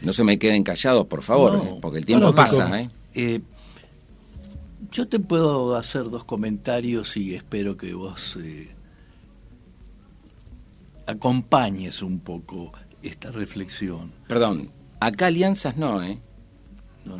No 0.00 0.12
se 0.14 0.24
me 0.24 0.38
queden 0.38 0.62
callados, 0.62 1.06
por 1.06 1.22
favor, 1.22 1.62
¿eh? 1.62 1.78
porque 1.82 1.98
el 1.98 2.06
tiempo 2.06 2.34
pasa. 2.34 2.80
¿eh? 2.80 2.90
¿eh? 3.14 3.40
yo 4.90 5.06
te 5.06 5.20
puedo 5.20 5.76
hacer 5.76 6.08
dos 6.08 6.24
comentarios 6.24 7.14
y 7.18 7.34
espero 7.34 7.76
que 7.76 7.92
vos 7.92 8.38
acompañes 11.06 12.00
un 12.00 12.20
poco 12.20 12.72
esta 13.02 13.30
reflexión. 13.30 14.12
Perdón, 14.26 14.70
acá 15.00 15.26
alianzas 15.26 15.76
no, 15.76 16.02
¿eh? 16.02 16.18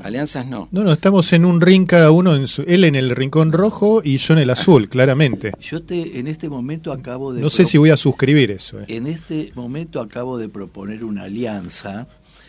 Alianzas 0.02 0.46
no. 0.46 0.68
No, 0.70 0.84
no, 0.84 0.92
estamos 0.92 1.32
en 1.32 1.44
un 1.44 1.60
ring 1.60 1.86
cada 1.86 2.10
uno, 2.10 2.34
en 2.36 2.46
él 2.66 2.84
en 2.84 2.94
el 2.94 3.16
rincón 3.16 3.52
rojo 3.52 4.02
y 4.04 4.18
yo 4.18 4.34
en 4.34 4.40
el 4.40 4.50
azul, 4.50 4.88
claramente. 4.88 5.52
Yo 5.60 5.82
te, 5.82 6.18
en 6.18 6.26
este 6.26 6.48
momento 6.48 6.92
acabo 6.92 7.32
de... 7.32 7.40
No 7.40 7.50
sé 7.50 7.64
si 7.64 7.78
voy 7.78 7.90
a 7.90 7.96
suscribir 7.96 8.50
eso. 8.50 8.80
Eh. 8.80 8.84
En 8.88 9.06
este 9.06 9.50
momento 9.54 10.00
acabo 10.00 10.38
de 10.38 10.48
proponer 10.48 11.04
una 11.04 11.24
alianza 11.24 12.06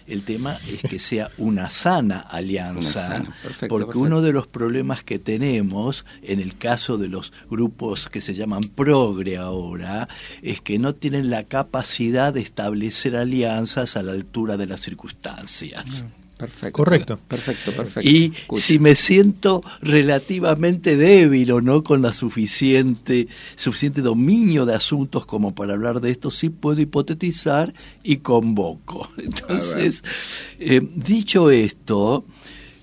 El 0.08 0.24
tema 0.24 0.58
es 0.68 0.82
que 0.82 1.00
sea 1.00 1.32
una 1.38 1.70
sana 1.70 2.20
alianza, 2.30 3.24
porque 3.68 3.98
uno 3.98 4.22
de 4.22 4.34
los 4.34 4.48
problemas 4.48 5.04
que 5.04 5.20
tenemos 5.20 6.06
en 6.22 6.40
el 6.40 6.58
caso 6.58 6.98
de 6.98 7.08
los 7.08 7.32
grupos 7.50 8.10
que 8.10 8.22
se 8.22 8.34
llaman 8.34 8.62
progre 8.76 9.38
ahora 9.38 10.08
es 10.42 10.62
que 10.62 10.80
no 10.80 10.96
tienen 10.96 11.30
la 11.30 11.44
capacidad 11.44 12.34
de 12.34 12.42
establecer 12.42 13.16
alianzas 13.16 13.96
a 13.98 14.04
la 14.04 14.14
altura 14.14 14.58
de 14.58 14.68
las 14.68 14.82
circunstancias. 14.82 16.04
Mm. 16.04 16.29
Perfecto. 16.40 16.72
Correcto. 16.72 17.20
Perfecto, 17.28 17.74
perfecto. 17.74 18.10
Y 18.10 18.32
si 18.60 18.80
me 18.80 18.96
siento 18.96 19.62
relativamente 19.82 20.96
débil 20.96 21.52
o 21.52 21.60
no 21.60 21.84
con 21.84 22.02
la 22.02 22.14
suficiente, 22.14 23.28
suficiente 23.58 24.02
dominio 24.02 24.66
de 24.66 24.74
asuntos 24.74 25.26
como 25.26 25.54
para 25.54 25.74
hablar 25.74 26.00
de 26.00 26.12
esto, 26.12 26.32
sí 26.32 26.48
puedo 26.50 26.80
hipotetizar 26.80 27.74
y 28.04 28.18
convoco. 28.18 29.10
Entonces, 29.18 30.02
eh, 30.60 30.80
dicho 30.82 31.52
esto, 31.52 32.24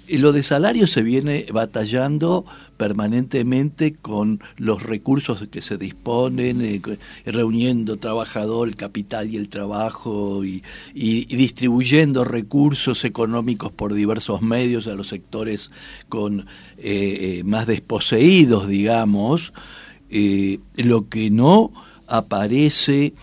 lo 0.06 0.32
de 0.32 0.42
salario 0.42 0.86
se 0.86 1.00
viene 1.00 1.46
batallando 1.50 2.44
permanentemente 2.76 3.94
con 3.94 4.40
los 4.56 4.82
recursos 4.82 5.46
que 5.48 5.62
se 5.62 5.78
disponen, 5.78 6.60
eh, 6.62 6.80
reuniendo 7.24 7.96
trabajador, 7.96 8.74
capital 8.76 9.30
y 9.32 9.36
el 9.36 9.48
trabajo 9.48 10.44
y, 10.44 10.62
distribuyendo 10.94 12.24
recursos 12.24 13.04
económicos 13.04 13.72
por 13.72 13.94
diversos 13.94 14.42
medios 14.42 14.86
a 14.86 14.94
los 14.94 15.08
sectores 15.08 15.70
con 16.08 16.40
eh, 16.40 16.46
eh, 17.38 17.42
más 17.44 17.66
desposeídos, 17.66 18.68
digamos, 18.68 19.52
lo 20.76 21.08
que 21.08 21.30
no 21.30 21.72
aparece 22.06 23.14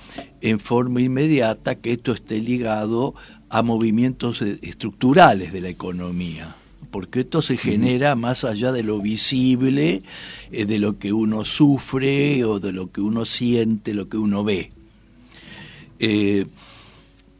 en 0.42 0.60
forma 0.60 1.02
inmediata 1.02 1.76
que 1.76 1.94
esto 1.94 2.12
esté 2.12 2.40
ligado 2.40 3.16
a 3.50 3.62
movimientos 3.62 4.42
estructurales 4.42 5.54
de 5.54 5.62
la 5.62 5.70
economía 5.70 6.56
porque 6.94 7.22
esto 7.22 7.42
se 7.42 7.58
genera 7.58 8.16
más 8.16 8.44
allá 8.44 8.72
de 8.72 8.84
lo 8.84 9.00
visible, 9.00 10.04
eh, 10.52 10.66
de 10.66 10.78
lo 10.78 11.00
que 11.00 11.12
uno 11.12 11.44
sufre 11.44 12.46
o 12.46 12.60
de 12.60 12.72
lo 12.72 12.92
que 12.92 13.02
uno 13.02 13.26
siente, 13.26 13.96
lo 13.96 14.08
que 14.08 14.18
uno 14.18 14.44
ve. 14.44 14.72
Eh, 15.98 16.46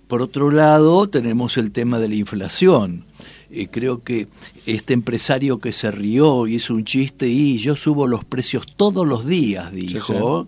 por 0.08 0.24
otro 0.24 0.50
lado, 0.50 1.08
tenemos 1.08 1.58
el 1.58 1.72
tema 1.72 2.00
de 2.00 2.10
la 2.10 2.16
inflación. 2.16 3.06
Eh, 3.52 3.68
creo 3.70 4.02
que 4.02 4.28
este 4.66 4.96
empresario 4.96 5.60
que 5.60 5.72
se 5.72 5.92
rió 5.92 6.48
hizo 6.48 6.74
un 6.74 6.84
chiste 6.84 7.28
y 7.28 7.60
yo 7.60 7.76
subo 7.76 8.08
los 8.08 8.26
precios 8.26 8.66
todos 8.76 9.06
los 9.08 9.28
días, 9.28 9.72
dijo 9.72 10.48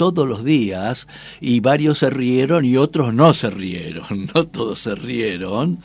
todos 0.00 0.26
los 0.26 0.44
días 0.44 1.06
y 1.42 1.60
varios 1.60 1.98
se 1.98 2.08
rieron 2.08 2.64
y 2.64 2.78
otros 2.78 3.12
no 3.12 3.34
se 3.34 3.50
rieron, 3.50 4.30
no 4.34 4.46
todos 4.46 4.78
se 4.78 4.94
rieron. 4.94 5.80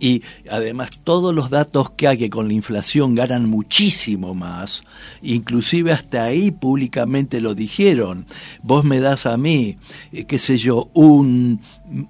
Y 0.00 0.22
además 0.50 0.90
todos 1.04 1.32
los 1.32 1.48
datos 1.48 1.90
que 1.90 2.08
hay 2.08 2.18
que 2.18 2.28
con 2.28 2.48
la 2.48 2.54
inflación 2.54 3.14
ganan 3.14 3.48
muchísimo 3.48 4.34
más, 4.34 4.82
inclusive 5.22 5.92
hasta 5.92 6.24
ahí 6.24 6.50
públicamente 6.50 7.40
lo 7.40 7.54
dijeron. 7.54 8.26
Vos 8.64 8.82
me 8.84 8.98
das 8.98 9.26
a 9.26 9.36
mí, 9.36 9.76
eh, 10.10 10.24
qué 10.24 10.40
sé 10.40 10.56
yo, 10.56 10.90
un, 10.92 11.60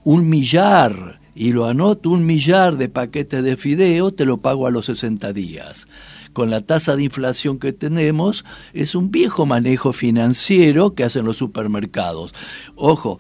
un 0.05 0.27
millar 0.27 1.21
y 1.35 1.53
lo 1.53 1.67
anoto, 1.67 2.09
un 2.09 2.25
millar 2.25 2.79
de 2.79 2.89
paquetes 2.89 3.45
de 3.45 3.59
fideo, 3.59 4.11
te 4.11 4.25
lo 4.25 4.39
pago 4.39 4.67
a 4.67 4.71
los 4.71 4.87
60 4.87 5.35
días 5.35 5.87
con 6.33 6.51
la 6.51 6.61
tasa 6.61 6.97
de 6.97 7.05
inflación 7.05 7.59
que 7.59 7.73
tenemos, 7.73 8.45
es 8.73 8.95
un 8.95 9.11
viejo 9.11 9.47
manejo 9.47 9.93
financiero 9.93 10.95
que 10.95 11.05
hacen 11.05 11.25
los 11.25 11.37
supermercados. 11.37 12.33
Ojo, 12.77 13.19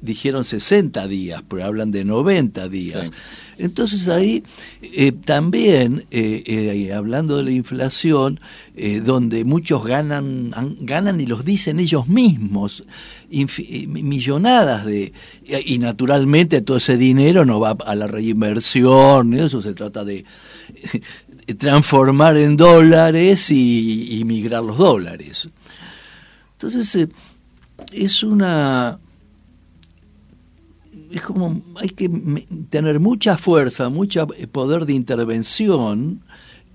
dijeron 0.00 0.44
60 0.44 1.06
días, 1.08 1.42
pero 1.48 1.64
hablan 1.64 1.90
de 1.90 2.04
90 2.04 2.68
días. 2.68 3.10
Entonces 3.58 4.08
ahí 4.08 4.42
eh, 4.82 5.12
también, 5.12 6.04
eh, 6.10 6.42
eh, 6.46 6.92
hablando 6.92 7.36
de 7.36 7.44
la 7.44 7.52
inflación, 7.52 8.40
donde 9.04 9.44
muchos 9.44 9.84
ganan, 9.84 10.52
ganan 10.80 11.20
y 11.20 11.26
los 11.26 11.44
dicen 11.44 11.78
ellos 11.78 12.08
mismos, 12.08 12.84
millonadas 13.30 14.86
de... 14.86 15.12
Y 15.44 15.78
naturalmente 15.78 16.62
todo 16.62 16.78
ese 16.78 16.96
dinero 16.96 17.44
no 17.44 17.60
va 17.60 17.76
a 17.84 17.94
la 17.94 18.06
reinversión, 18.06 19.34
eso 19.34 19.60
se 19.60 19.74
trata 19.74 20.04
de 20.04 20.24
transformar 21.54 22.36
en 22.36 22.56
dólares 22.56 23.50
y, 23.50 24.22
migrar 24.24 24.62
los 24.62 24.78
dólares. 24.78 25.48
Entonces, 26.52 26.94
eh, 26.94 27.08
es 27.92 28.22
una... 28.22 28.98
Es 31.10 31.20
como, 31.20 31.60
hay 31.76 31.90
que 31.90 32.08
tener 32.70 32.98
mucha 32.98 33.36
fuerza, 33.36 33.90
mucho 33.90 34.28
poder 34.50 34.86
de 34.86 34.94
intervención, 34.94 36.22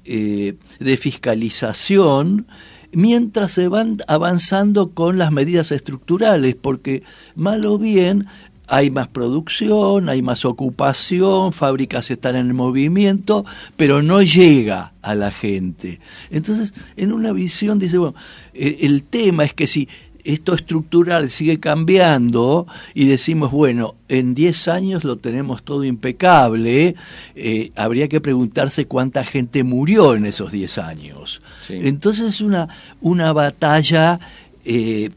eh, 0.05 0.55
de 0.79 0.97
fiscalización, 0.97 2.45
mientras 2.91 3.51
se 3.51 3.67
van 3.67 3.97
avanzando 4.07 4.91
con 4.91 5.17
las 5.17 5.31
medidas 5.31 5.71
estructurales, 5.71 6.55
porque 6.55 7.03
mal 7.35 7.65
o 7.65 7.77
bien 7.79 8.27
hay 8.67 8.91
más 8.91 9.07
producción, 9.07 10.09
hay 10.09 10.21
más 10.21 10.45
ocupación, 10.45 11.53
fábricas 11.53 12.11
están 12.11 12.35
en 12.35 12.53
movimiento, 12.55 13.45
pero 13.77 14.03
no 14.03 14.21
llega 14.21 14.93
a 15.01 15.15
la 15.15 15.31
gente. 15.31 15.99
Entonces, 16.29 16.73
en 16.97 17.13
una 17.13 17.31
visión 17.31 17.79
dice, 17.79 17.97
bueno, 17.97 18.15
eh, 18.53 18.79
el 18.81 19.03
tema 19.03 19.45
es 19.45 19.53
que 19.53 19.67
si 19.67 19.87
esto 20.25 20.53
estructural 20.53 21.29
sigue 21.29 21.61
cambiando 21.61 22.67
y 22.93 23.05
decimos, 23.05 23.51
bueno, 23.51 23.95
en 24.09 24.33
10 24.33 24.67
años 24.67 25.05
lo 25.05 25.15
tenemos 25.15 25.63
todo 25.63 25.85
impecable, 25.85 26.95
eh, 27.35 27.71
habría 27.75 28.09
que 28.09 28.19
preguntarse 28.19 28.85
cuánta 28.85 29.23
gente 29.23 29.63
murió 29.63 30.15
en 30.15 30.25
esos 30.25 30.51
10 30.51 30.77
años. 30.79 31.41
Entonces 31.69 32.27
es 32.27 32.41
una, 32.41 32.67
una 32.99 33.31
batalla... 33.31 34.19
Eh, 34.65 35.11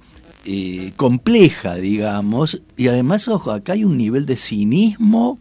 eh, 0.45 0.93
compleja, 0.97 1.77
digamos, 1.77 2.63
y 2.77 2.89
además, 2.89 3.29
ojo, 3.29 3.51
acá 3.51 3.75
hay 3.75 3.85
un 3.85 3.97
nivel 3.97 4.27
de 4.27 4.37
cinismo 4.37 5.39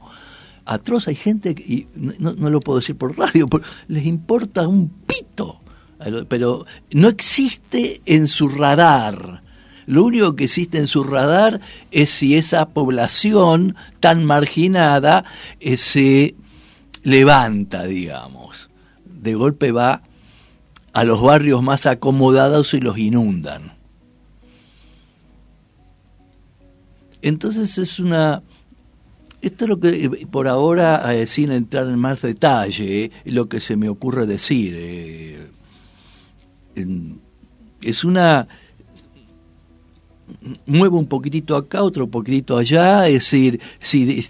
atroz. 0.69 1.07
Hay 1.07 1.15
gente, 1.15 1.51
y 1.51 1.87
no, 1.95 2.49
lo 2.49 2.59
puedo 2.59 2.79
decir 2.79 2.95
por 2.95 3.17
radio, 3.17 3.47
les 3.87 4.05
importa 4.05 4.67
un 4.67 4.89
pito, 4.89 5.61
pero 6.27 6.65
no 6.91 7.07
existe 7.07 8.01
en 8.05 8.27
su 8.27 8.49
radar. 8.49 9.41
Lo 9.85 10.03
único 10.03 10.35
que 10.35 10.43
existe 10.43 10.77
en 10.77 10.87
su 10.87 11.03
radar 11.03 11.61
es 11.89 12.11
si 12.11 12.35
esa 12.35 12.69
población 12.69 13.75
tan 13.99 14.23
marginada 14.23 15.25
eh, 15.59 15.77
se 15.77 16.35
levanta, 17.01 17.85
digamos. 17.85 18.69
De 19.03 19.33
golpe 19.33 19.71
va 19.71 20.03
a 20.93 21.03
los 21.03 21.21
barrios 21.21 21.63
más 21.63 21.87
acomodados 21.87 22.75
y 22.75 22.81
los 22.81 22.99
inundan. 22.99 23.78
Entonces 27.21 27.77
es 27.77 27.99
una... 27.99 28.41
Esto 29.41 29.65
es 29.65 29.69
lo 29.69 29.79
que, 29.79 30.05
eh, 30.05 30.27
por 30.29 30.49
ahora, 30.49 31.15
eh, 31.15 31.25
sin 31.25 31.51
entrar 31.51 31.87
en 31.87 31.97
más 31.97 32.21
detalle, 32.21 33.05
eh, 33.05 33.11
lo 33.25 33.47
que 33.47 33.61
se 33.61 33.77
me 33.77 33.87
ocurre 33.87 34.25
decir. 34.25 35.49
es 37.81 38.03
una 38.03 38.47
muevo 40.65 40.99
un 40.99 41.07
poquitito 41.07 41.55
acá, 41.55 41.83
otro 41.83 42.07
poquitito 42.07 42.57
allá, 42.57 43.07
es 43.07 43.13
decir, 43.13 43.59
si, 43.79 44.25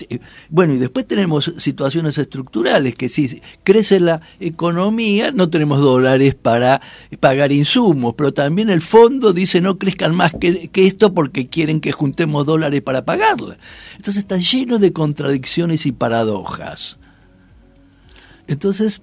bueno, 0.50 0.74
y 0.74 0.78
después 0.78 1.08
tenemos 1.08 1.54
situaciones 1.58 2.18
estructurales, 2.18 2.96
que 2.96 3.10
si 3.10 3.42
crece 3.64 4.00
la 4.00 4.22
economía, 4.40 5.32
no 5.32 5.50
tenemos 5.50 5.80
dólares 5.82 6.36
para 6.36 6.82
pagar 7.20 7.52
insumos, 7.52 8.16
pero 8.18 8.34
también 8.34 8.70
el 8.70 8.82
fondo 8.82 9.34
dice 9.34 9.62
no 9.62 9.78
crezcan 9.78 10.16
más 10.16 10.34
que, 10.40 10.70
que 10.70 10.88
esto 10.88 11.14
porque 11.14 11.48
quieren 11.48 11.82
que 11.82 11.92
juntemos 11.92 12.46
dólares 12.46 12.82
para 12.82 13.06
pagarla. 13.06 13.58
Entonces 13.96 14.18
está 14.18 14.38
lleno 14.38 14.80
de 14.80 14.94
contradicciones 14.94 15.86
y 15.86 15.92
paradojas. 15.92 16.98
Entonces, 18.48 19.02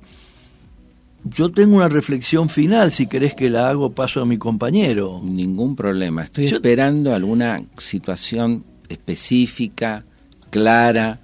yo 1.31 1.51
tengo 1.51 1.77
una 1.77 1.89
reflexión 1.89 2.49
final, 2.49 2.93
si 2.93 3.07
querés 3.07 3.35
que 3.35 3.51
la 3.51 3.69
hago, 3.69 3.93
paso 3.93 4.21
a 4.21 4.27
mi 4.27 4.39
compañero. 4.39 5.21
Ningún 5.23 5.75
problema. 5.77 6.25
Estoy 6.25 6.47
esperando 6.47 7.15
alguna 7.15 7.61
situación 7.79 8.65
específica, 8.89 10.05
clara, 10.51 11.21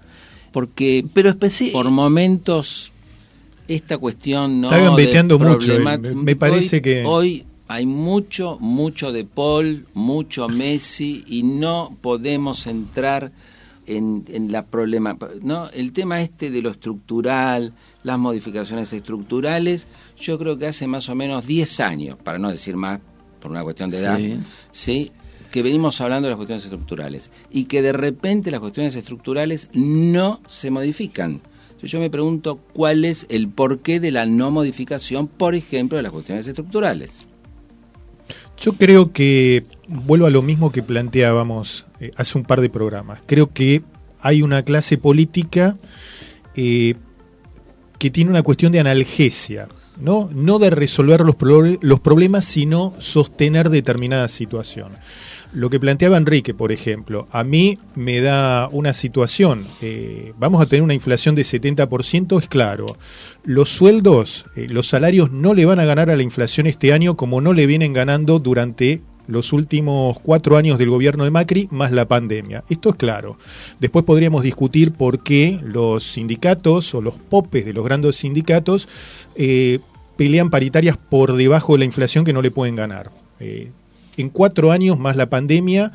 porque 0.52 1.04
Pero 1.12 1.34
por 1.72 1.90
momentos 1.90 2.92
esta 3.68 3.98
cuestión 3.98 4.60
no 4.60 4.70
está 4.70 4.82
gambeteando 4.82 5.38
mucho 5.38 5.72
eh, 5.72 6.14
me 6.14 6.36
parece 6.36 6.82
que 6.82 7.04
hoy 7.06 7.46
hay 7.68 7.86
mucho 7.86 8.58
mucho 8.60 9.12
de 9.12 9.24
Paul 9.24 9.86
mucho 9.94 10.48
Messi 10.48 11.24
y 11.26 11.42
no 11.42 11.96
podemos 12.02 12.66
entrar 12.66 13.32
en, 13.87 14.25
en 14.29 14.53
la 14.53 14.66
problema 14.66 15.16
no 15.40 15.68
el 15.71 15.92
tema 15.92 16.21
este 16.21 16.51
de 16.51 16.62
lo 16.62 16.71
estructural 16.71 17.75
las 18.03 18.18
modificaciones 18.18 18.92
estructurales, 18.92 19.87
yo 20.18 20.38
creo 20.38 20.59
que 20.59 20.66
hace 20.66 20.87
más 20.87 21.09
o 21.09 21.14
menos 21.14 21.47
10 21.47 21.81
años, 21.81 22.18
para 22.23 22.38
no 22.38 22.51
decir 22.51 22.77
más, 22.77 23.01
por 23.40 23.51
una 23.51 23.62
cuestión 23.62 23.90
de 23.90 23.99
edad, 23.99 24.18
¿sí? 24.73 25.12
que 25.51 25.62
venimos 25.62 26.01
hablando 26.01 26.27
de 26.27 26.31
las 26.31 26.37
cuestiones 26.37 26.64
estructurales 26.64 27.31
y 27.51 27.64
que 27.64 27.83
de 27.83 27.92
repente 27.92 28.51
las 28.51 28.61
cuestiones 28.61 28.97
estructurales 28.97 29.68
no 29.73 30.40
se 30.49 30.71
modifican. 30.71 31.42
Yo 31.83 31.99
me 31.99 32.11
pregunto 32.11 32.61
cuál 32.73 33.05
es 33.05 33.27
el 33.29 33.49
porqué 33.49 33.99
de 33.99 34.12
la 34.12 34.25
no 34.25 34.53
modificación, 34.53 35.27
por 35.27 35.57
ejemplo, 35.57 35.97
de 35.97 36.03
las 36.03 36.12
cuestiones 36.12 36.47
estructurales. 36.47 37.27
Yo 38.57 38.75
creo 38.75 39.12
que, 39.12 39.64
vuelvo 39.92 40.26
a 40.26 40.31
lo 40.31 40.42
mismo 40.42 40.72
que 40.72 40.83
planteábamos 40.83 41.87
eh, 42.00 42.11
hace 42.16 42.38
un 42.38 42.44
par 42.44 42.61
de 42.61 42.70
programas, 42.70 43.20
creo 43.26 43.52
que 43.52 43.83
hay 44.20 44.42
una 44.42 44.62
clase 44.62 44.98
política 44.98 45.76
eh, 46.55 46.94
que 47.98 48.11
tiene 48.11 48.31
una 48.31 48.42
cuestión 48.42 48.72
de 48.72 48.81
analgesia, 48.81 49.68
¿no? 50.00 50.31
no 50.33 50.59
de 50.59 50.70
resolver 50.70 51.20
los, 51.20 52.00
problemas, 52.00 52.44
sino 52.44 52.94
sostener 52.98 53.68
determinada 53.68 54.28
situación. 54.28 54.92
Lo 55.52 55.68
que 55.68 55.78
planteaba 55.78 56.16
Enrique, 56.16 56.55
por 56.55 56.72
ejemplo, 56.72 57.28
a 57.31 57.44
mí 57.44 57.78
me 57.94 58.20
da 58.20 58.68
una 58.72 58.94
situación, 58.94 59.66
eh, 59.83 60.33
vamos 60.38 60.62
a 60.62 60.66
tener 60.66 60.83
una 60.83 60.94
inflación 60.94 61.35
de 61.35 61.42
70%, 61.42 62.40
es 62.40 62.48
claro, 62.48 62.87
los 63.44 63.68
sueldos, 63.68 64.46
los 64.57 64.88
salarios 64.88 65.31
no 65.31 65.52
le 65.52 65.66
van 65.66 65.78
a 65.78 65.85
ganar 65.85 66.09
a 66.09 66.16
la 66.16 66.22
inflación 66.22 66.66
este 66.66 66.94
año 66.94 67.16
como 67.16 67.42
no 67.42 67.52
le 67.52 67.66
vienen 67.66 67.92
ganando 67.92 68.38
durante 68.38 69.02
los 69.26 69.52
últimos 69.52 70.18
cuatro 70.18 70.56
años 70.56 70.78
del 70.78 70.90
gobierno 70.90 71.24
de 71.24 71.30
Macri 71.30 71.68
más 71.70 71.92
la 71.92 72.06
pandemia. 72.06 72.64
Esto 72.68 72.90
es 72.90 72.96
claro. 72.96 73.38
Después 73.80 74.04
podríamos 74.04 74.42
discutir 74.42 74.92
por 74.92 75.22
qué 75.22 75.61
los 75.62 76.04
sindicatos 76.04 76.94
o 76.94 77.00
los 77.00 77.14
popes 77.14 77.64
de 77.64 77.72
los 77.72 77.85
grandes 77.85 78.16
sindicatos 78.16 78.88
eh, 79.35 79.80
pelean 80.16 80.50
paritarias 80.50 80.96
por 80.96 81.35
debajo 81.37 81.72
de 81.74 81.80
la 81.80 81.85
inflación 81.85 82.24
que 82.24 82.32
no 82.32 82.42
le 82.42 82.50
pueden 82.50 82.76
ganar 82.76 83.11
en 84.16 84.28
cuatro 84.30 84.72
años 84.72 84.98
más 84.98 85.16
la 85.16 85.26
pandemia, 85.26 85.92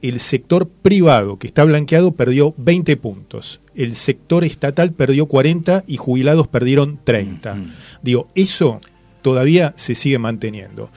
el 0.00 0.20
sector 0.20 0.68
privado 0.68 1.38
que 1.38 1.46
está 1.46 1.64
blanqueado 1.64 2.12
perdió 2.12 2.54
20 2.58 2.96
puntos, 2.96 3.60
el 3.74 3.94
sector 3.94 4.44
estatal 4.44 4.92
perdió 4.92 5.26
40 5.26 5.84
y 5.86 5.96
jubilados 5.96 6.48
perdieron 6.48 6.98
30. 7.04 7.56
Digo, 8.02 8.28
eso 8.34 8.80
todavía 9.22 9.74
se 9.76 9.94
sigue 9.94 10.18
manteniendo. 10.18 10.90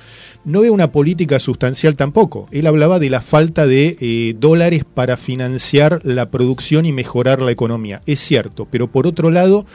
No 0.45 0.61
veo 0.61 0.73
una 0.73 0.91
política 0.91 1.39
sustancial 1.39 1.97
tampoco. 1.97 2.47
Él 2.51 2.67
hablaba 2.67 2.99
de 2.99 3.09
la 3.09 3.21
falta 3.21 3.65
de 3.65 3.97
eh, 3.99 4.35
dólares 4.37 4.83
para 4.85 5.17
financiar 5.17 6.01
la 6.03 6.29
producción 6.29 6.85
y 6.85 6.93
mejorar 6.93 7.41
la 7.41 7.51
economía. 7.51 8.03
Es 8.05 8.19
cierto, 8.19 8.67
pero 8.69 8.85
por 8.85 9.07
otro 9.07 9.31
lado, 9.31 9.65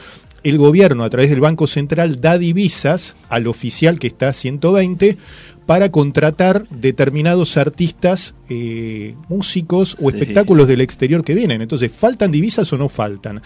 el 0.43 0.57
gobierno 0.57 1.03
a 1.03 1.09
través 1.09 1.29
del 1.29 1.41
Banco 1.41 1.67
Central 1.67 2.21
da 2.21 2.37
divisas 2.37 3.17
al 3.27 3.47
oficial 3.47 3.99
que 3.99 4.07
está 4.07 4.29
a 4.29 4.33
120 4.33 5.17
para 5.65 5.91
contratar 5.91 6.67
determinados 6.69 7.57
artistas, 7.57 8.33
eh, 8.49 9.15
músicos 9.27 9.97
o 10.01 10.09
espectáculos 10.09 10.69
del 10.69 10.79
exterior 10.79 11.25
que 11.25 11.35
vienen. 11.35 11.61
Entonces, 11.61 11.91
¿faltan 11.91 12.31
divisas 12.31 12.71
o 12.71 12.77
no 12.77 12.87
faltan? 12.87 13.41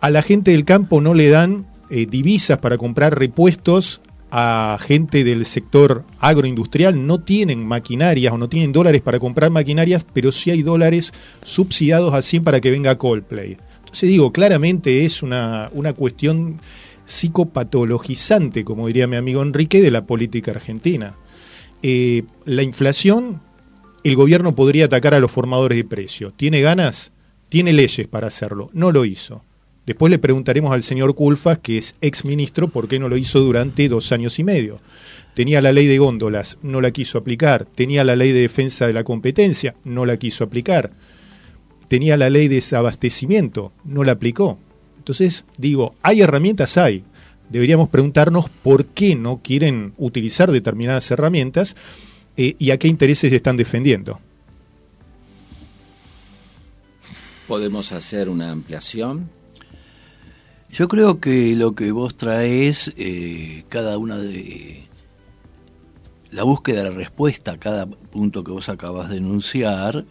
A 0.00 0.08
la 0.08 0.22
gente 0.22 0.52
del 0.52 0.64
campo 0.64 1.02
no 1.02 1.12
le 1.12 1.28
dan 1.28 1.66
eh, 1.90 2.06
divisas 2.06 2.58
para 2.58 2.78
comprar 2.78 3.18
repuestos 3.18 4.00
a 4.38 4.76
gente 4.78 5.24
del 5.24 5.46
sector 5.46 6.04
agroindustrial 6.18 7.06
no 7.06 7.22
tienen 7.22 7.66
maquinarias 7.66 8.34
o 8.34 8.36
no 8.36 8.50
tienen 8.50 8.70
dólares 8.70 9.00
para 9.00 9.18
comprar 9.18 9.50
maquinarias, 9.50 10.04
pero 10.12 10.30
sí 10.30 10.50
hay 10.50 10.60
dólares 10.60 11.14
subsidiados 11.42 12.12
así 12.12 12.38
para 12.38 12.60
que 12.60 12.70
venga 12.70 12.98
Coldplay. 12.98 13.56
Entonces 13.78 14.10
digo, 14.10 14.32
claramente 14.32 15.06
es 15.06 15.22
una, 15.22 15.70
una 15.72 15.94
cuestión 15.94 16.60
psicopatologizante, 17.06 18.62
como 18.62 18.88
diría 18.88 19.06
mi 19.06 19.16
amigo 19.16 19.40
Enrique, 19.40 19.80
de 19.80 19.90
la 19.90 20.04
política 20.04 20.50
argentina. 20.50 21.16
Eh, 21.82 22.24
la 22.44 22.62
inflación, 22.62 23.40
el 24.04 24.16
gobierno 24.16 24.54
podría 24.54 24.84
atacar 24.84 25.14
a 25.14 25.18
los 25.18 25.30
formadores 25.30 25.78
de 25.78 25.84
precios. 25.84 26.34
¿Tiene 26.36 26.60
ganas? 26.60 27.10
Tiene 27.48 27.72
leyes 27.72 28.06
para 28.06 28.26
hacerlo. 28.26 28.66
No 28.74 28.92
lo 28.92 29.06
hizo. 29.06 29.45
Después 29.86 30.10
le 30.10 30.18
preguntaremos 30.18 30.72
al 30.72 30.82
señor 30.82 31.14
Culfas, 31.14 31.58
que 31.58 31.78
es 31.78 31.94
ex 32.00 32.24
ministro, 32.24 32.68
por 32.68 32.88
qué 32.88 32.98
no 32.98 33.08
lo 33.08 33.16
hizo 33.16 33.40
durante 33.40 33.88
dos 33.88 34.10
años 34.12 34.38
y 34.38 34.44
medio. 34.44 34.80
Tenía 35.34 35.62
la 35.62 35.72
ley 35.72 35.86
de 35.86 35.98
góndolas, 35.98 36.58
no 36.62 36.80
la 36.80 36.90
quiso 36.90 37.18
aplicar. 37.18 37.66
Tenía 37.66 38.02
la 38.02 38.16
ley 38.16 38.32
de 38.32 38.40
defensa 38.40 38.86
de 38.86 38.92
la 38.92 39.04
competencia, 39.04 39.76
no 39.84 40.04
la 40.04 40.16
quiso 40.16 40.44
aplicar. 40.44 40.90
Tenía 41.88 42.16
la 42.16 42.30
ley 42.30 42.48
de 42.48 42.56
desabastecimiento, 42.56 43.72
no 43.84 44.02
la 44.02 44.12
aplicó. 44.12 44.58
Entonces, 44.98 45.44
digo, 45.56 45.94
hay 46.02 46.20
herramientas, 46.20 46.76
hay 46.76 47.04
deberíamos 47.48 47.88
preguntarnos 47.88 48.48
por 48.48 48.86
qué 48.86 49.14
no 49.14 49.40
quieren 49.42 49.92
utilizar 49.96 50.50
determinadas 50.50 51.10
herramientas 51.10 51.76
eh, 52.36 52.56
y 52.58 52.70
a 52.70 52.78
qué 52.78 52.88
intereses 52.88 53.32
están 53.32 53.56
defendiendo. 53.56 54.20
¿Podemos 57.46 57.92
hacer 57.92 58.28
una 58.28 58.50
ampliación? 58.50 59.30
Yo 60.76 60.88
creo 60.88 61.20
que 61.20 61.56
lo 61.56 61.74
que 61.74 61.90
vos 61.90 62.18
traes, 62.18 62.92
eh, 62.98 63.64
cada 63.70 63.96
una 63.96 64.18
de 64.18 64.84
la 66.30 66.42
búsqueda 66.42 66.82
de 66.82 66.90
la 66.90 66.94
respuesta 66.94 67.52
a 67.52 67.58
cada 67.58 67.86
punto 67.86 68.44
que 68.44 68.52
vos 68.52 68.68
acabas 68.68 69.08
de 69.08 69.16
enunciar, 69.16 70.04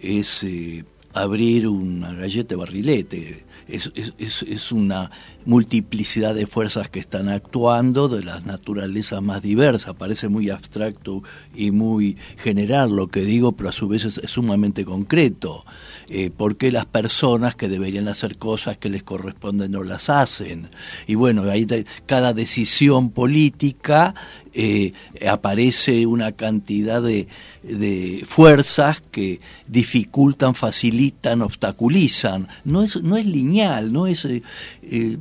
es 0.00 0.42
eh, 0.42 0.86
abrir 1.12 1.68
una 1.68 2.14
galleta 2.14 2.56
barrilete. 2.56 3.44
Es, 3.68 3.92
es, 3.94 4.42
es, 4.42 4.72
una 4.72 5.10
multiplicidad 5.46 6.34
de 6.34 6.46
fuerzas 6.46 6.90
que 6.90 6.98
están 6.98 7.28
actuando 7.28 8.08
de 8.08 8.24
las 8.24 8.44
naturalezas 8.44 9.22
más 9.22 9.42
diversas. 9.42 9.94
Parece 9.94 10.28
muy 10.28 10.50
abstracto 10.50 11.22
y 11.54 11.70
muy 11.70 12.16
general 12.36 12.94
lo 12.94 13.06
que 13.06 13.20
digo, 13.20 13.52
pero 13.52 13.68
a 13.68 13.72
su 13.72 13.88
vez 13.88 14.04
es, 14.04 14.20
sumamente 14.28 14.84
concreto. 14.84 15.64
Eh, 16.08 16.30
¿Por 16.36 16.56
qué 16.56 16.70
las 16.72 16.86
personas 16.86 17.54
que 17.54 17.68
deberían 17.68 18.08
hacer 18.08 18.36
cosas 18.36 18.76
que 18.76 18.90
les 18.90 19.04
corresponden 19.04 19.70
no 19.72 19.84
las 19.84 20.10
hacen? 20.10 20.68
Y 21.06 21.14
bueno, 21.14 21.42
ahí 21.48 21.66
cada 22.06 22.32
decisión 22.32 23.10
política 23.10 24.14
eh, 24.52 24.92
aparece 25.28 26.06
una 26.06 26.32
cantidad 26.32 27.00
de, 27.02 27.28
de, 27.62 28.24
fuerzas 28.26 29.00
que 29.12 29.40
dificultan, 29.68 30.54
facilitan, 30.54 31.42
obstaculizan. 31.42 32.48
No 32.64 32.82
es, 32.82 33.00
no 33.02 33.16
es 33.16 33.26
lineal, 33.26 33.92
no 33.92 34.08
es... 34.08 34.24
Eh, 34.24 34.42
eh 34.82 35.18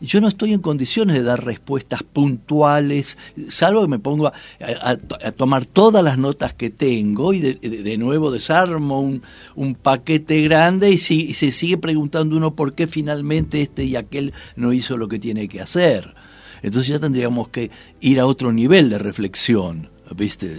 yo 0.00 0.20
no 0.20 0.28
estoy 0.28 0.52
en 0.52 0.60
condiciones 0.60 1.16
de 1.16 1.22
dar 1.22 1.44
respuestas 1.44 2.02
puntuales, 2.02 3.16
salvo 3.48 3.82
que 3.82 3.88
me 3.88 3.98
pongo 3.98 4.26
a, 4.28 4.96
tomar 5.32 5.64
todas 5.64 6.04
las 6.04 6.18
notas 6.18 6.52
que 6.52 6.70
tengo 6.70 7.32
y 7.32 7.40
de, 7.40 7.98
nuevo 7.98 8.30
desarmo 8.30 9.00
un, 9.00 9.22
un 9.54 9.74
paquete 9.74 10.42
grande 10.42 10.90
y, 10.90 10.98
si, 10.98 11.34
se 11.34 11.52
sigue 11.52 11.78
preguntando 11.78 12.36
uno 12.36 12.54
por 12.54 12.74
qué 12.74 12.86
finalmente 12.86 13.62
este 13.62 13.84
y 13.84 13.96
aquel 13.96 14.32
no 14.54 14.72
hizo 14.72 14.96
lo 14.96 15.08
que 15.08 15.18
tiene 15.18 15.48
que 15.48 15.60
hacer. 15.60 16.14
Entonces 16.62 16.88
ya 16.88 16.98
tendríamos 16.98 17.48
que 17.48 17.70
ir 18.00 18.20
a 18.20 18.26
otro 18.26 18.52
nivel 18.52 18.90
de 18.90 18.98
reflexión, 18.98 19.88
¿viste? 20.14 20.58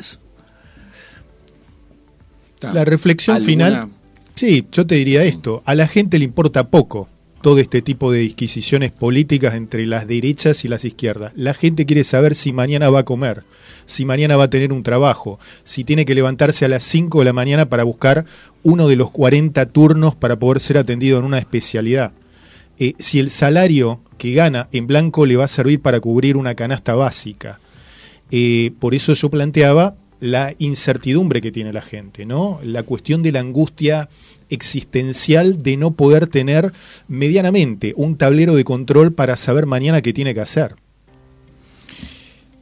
La 2.61 2.85
reflexión 2.85 3.41
final, 3.41 3.89
sí, 4.35 4.65
yo 4.71 4.87
te 4.87 4.95
diría 4.95 5.23
esto, 5.23 5.61
a 5.65 5.75
la 5.75 5.87
gente 5.87 6.17
le 6.17 6.25
importa 6.25 6.69
poco 6.69 7.07
todo 7.41 7.59
este 7.59 7.81
tipo 7.81 8.11
de 8.11 8.19
disquisiciones 8.19 8.91
políticas 8.91 9.55
entre 9.55 9.85
las 9.85 10.07
derechas 10.07 10.65
y 10.65 10.67
las 10.67 10.85
izquierdas. 10.85 11.33
La 11.35 11.53
gente 11.53 11.85
quiere 11.85 12.03
saber 12.03 12.35
si 12.35 12.53
mañana 12.53 12.89
va 12.89 12.99
a 12.99 13.05
comer, 13.05 13.43
si 13.85 14.05
mañana 14.05 14.35
va 14.37 14.45
a 14.45 14.49
tener 14.49 14.73
un 14.73 14.83
trabajo, 14.83 15.39
si 15.63 15.83
tiene 15.83 16.05
que 16.05 16.15
levantarse 16.15 16.65
a 16.65 16.69
las 16.69 16.83
5 16.83 17.19
de 17.19 17.25
la 17.25 17.33
mañana 17.33 17.69
para 17.69 17.83
buscar 17.83 18.25
uno 18.63 18.87
de 18.87 18.95
los 18.95 19.11
40 19.11 19.65
turnos 19.67 20.15
para 20.15 20.37
poder 20.37 20.59
ser 20.59 20.77
atendido 20.77 21.19
en 21.19 21.25
una 21.25 21.37
especialidad. 21.37 22.11
Eh, 22.79 22.93
si 22.99 23.19
el 23.19 23.29
salario 23.29 24.01
que 24.17 24.33
gana 24.33 24.67
en 24.71 24.87
blanco 24.87 25.25
le 25.25 25.35
va 25.35 25.45
a 25.45 25.49
servir 25.49 25.81
para 25.81 25.99
cubrir 25.99 26.37
una 26.37 26.55
canasta 26.55 26.95
básica. 26.95 27.59
Eh, 28.31 28.71
por 28.79 28.93
eso 28.93 29.13
yo 29.13 29.29
planteaba 29.29 29.95
la 30.19 30.55
incertidumbre 30.57 31.41
que 31.41 31.51
tiene 31.51 31.71
la 31.71 31.81
gente, 31.81 32.25
¿no? 32.25 32.59
La 32.63 32.83
cuestión 32.83 33.21
de 33.21 33.31
la 33.31 33.39
angustia 33.39 34.09
existencial 34.49 35.61
de 35.63 35.77
no 35.77 35.91
poder 35.91 36.27
tener 36.27 36.73
medianamente 37.07 37.93
un 37.95 38.17
tablero 38.17 38.55
de 38.55 38.63
control 38.63 39.13
para 39.13 39.37
saber 39.37 39.65
mañana 39.65 40.01
qué 40.01 40.13
tiene 40.13 40.33
que 40.33 40.41
hacer. 40.41 40.75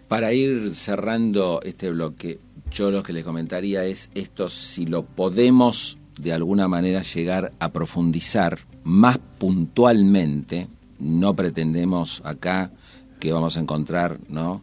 Para 0.07 0.33
ir 0.33 0.75
cerrando 0.75 1.61
este 1.63 1.89
bloque, 1.89 2.39
yo 2.71 2.91
lo 2.91 3.03
que 3.03 3.13
le 3.13 3.23
comentaría 3.23 3.85
es 3.85 4.09
esto, 4.13 4.49
si 4.49 4.85
lo 4.85 5.03
podemos 5.03 5.97
de 6.19 6.33
alguna 6.33 6.67
manera 6.67 7.01
llegar 7.01 7.51
a 7.59 7.71
profundizar 7.71 8.59
más 8.83 9.17
puntualmente, 9.37 10.67
no 10.99 11.33
pretendemos 11.33 12.21
acá 12.23 12.71
que 13.19 13.33
vamos 13.33 13.57
a 13.57 13.59
encontrar, 13.59 14.19
¿no? 14.29 14.61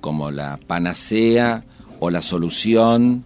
Como 0.00 0.30
la 0.30 0.58
panacea 0.66 1.64
o 1.98 2.10
la 2.10 2.22
solución 2.22 3.24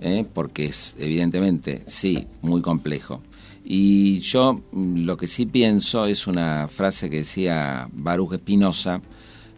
¿eh? 0.00 0.24
porque 0.32 0.66
es 0.66 0.94
evidentemente, 0.98 1.82
sí, 1.86 2.26
muy 2.42 2.62
complejo. 2.62 3.22
Y 3.64 4.20
yo 4.20 4.62
mm, 4.72 5.04
lo 5.04 5.16
que 5.16 5.26
sí 5.26 5.46
pienso 5.46 6.04
es 6.04 6.26
una 6.26 6.68
frase 6.68 7.10
que 7.10 7.18
decía 7.18 7.88
Baruch 7.92 8.34
Espinosa, 8.34 9.02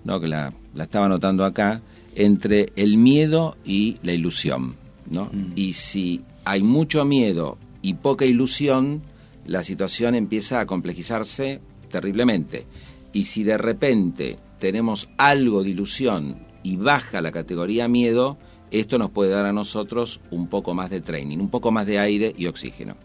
¿no? 0.05 0.21
que 0.21 0.29
la, 0.29 0.53
estaba 0.79 1.07
anotando 1.07 1.45
acá, 1.45 1.83
entre 2.15 2.73
el 2.77 2.97
miedo 2.97 3.57
y 3.65 3.99
la 4.03 4.13
ilusión. 4.13 4.77
¿no? 5.11 5.27
Mm. 5.27 5.53
Y 5.57 5.75
si 5.75 6.23
hay 6.45 6.63
mucho 6.63 7.05
miedo 7.05 7.59
y 7.83 7.95
poca 7.95 8.25
ilusión, 8.25 9.03
la 9.47 9.63
situación 9.63 10.15
empieza 10.15 10.61
a 10.61 10.67
complejizarse 10.67 11.61
terriblemente. 11.91 12.67
Y 13.13 13.25
si 13.25 13.43
de 13.45 13.59
repente 13.59 14.39
tenemos 14.59 15.09
algo 15.17 15.63
de 15.63 15.71
ilusión 15.71 16.39
y 16.63 16.77
baja 16.77 17.21
la 17.21 17.33
categoría 17.33 17.89
miedo, 17.89 18.39
esto 18.71 18.99
nos 18.99 19.11
puede 19.11 19.31
dar 19.31 19.47
a 19.47 19.53
nosotros 19.53 20.21
un 20.31 20.49
poco 20.49 20.75
más 20.75 20.91
de 20.91 21.01
training, 21.01 21.39
un 21.39 21.51
poco 21.51 21.71
más 21.71 21.87
de 21.87 21.99
aire 21.99 22.35
y 22.37 22.47
oxígeno. 22.47 22.97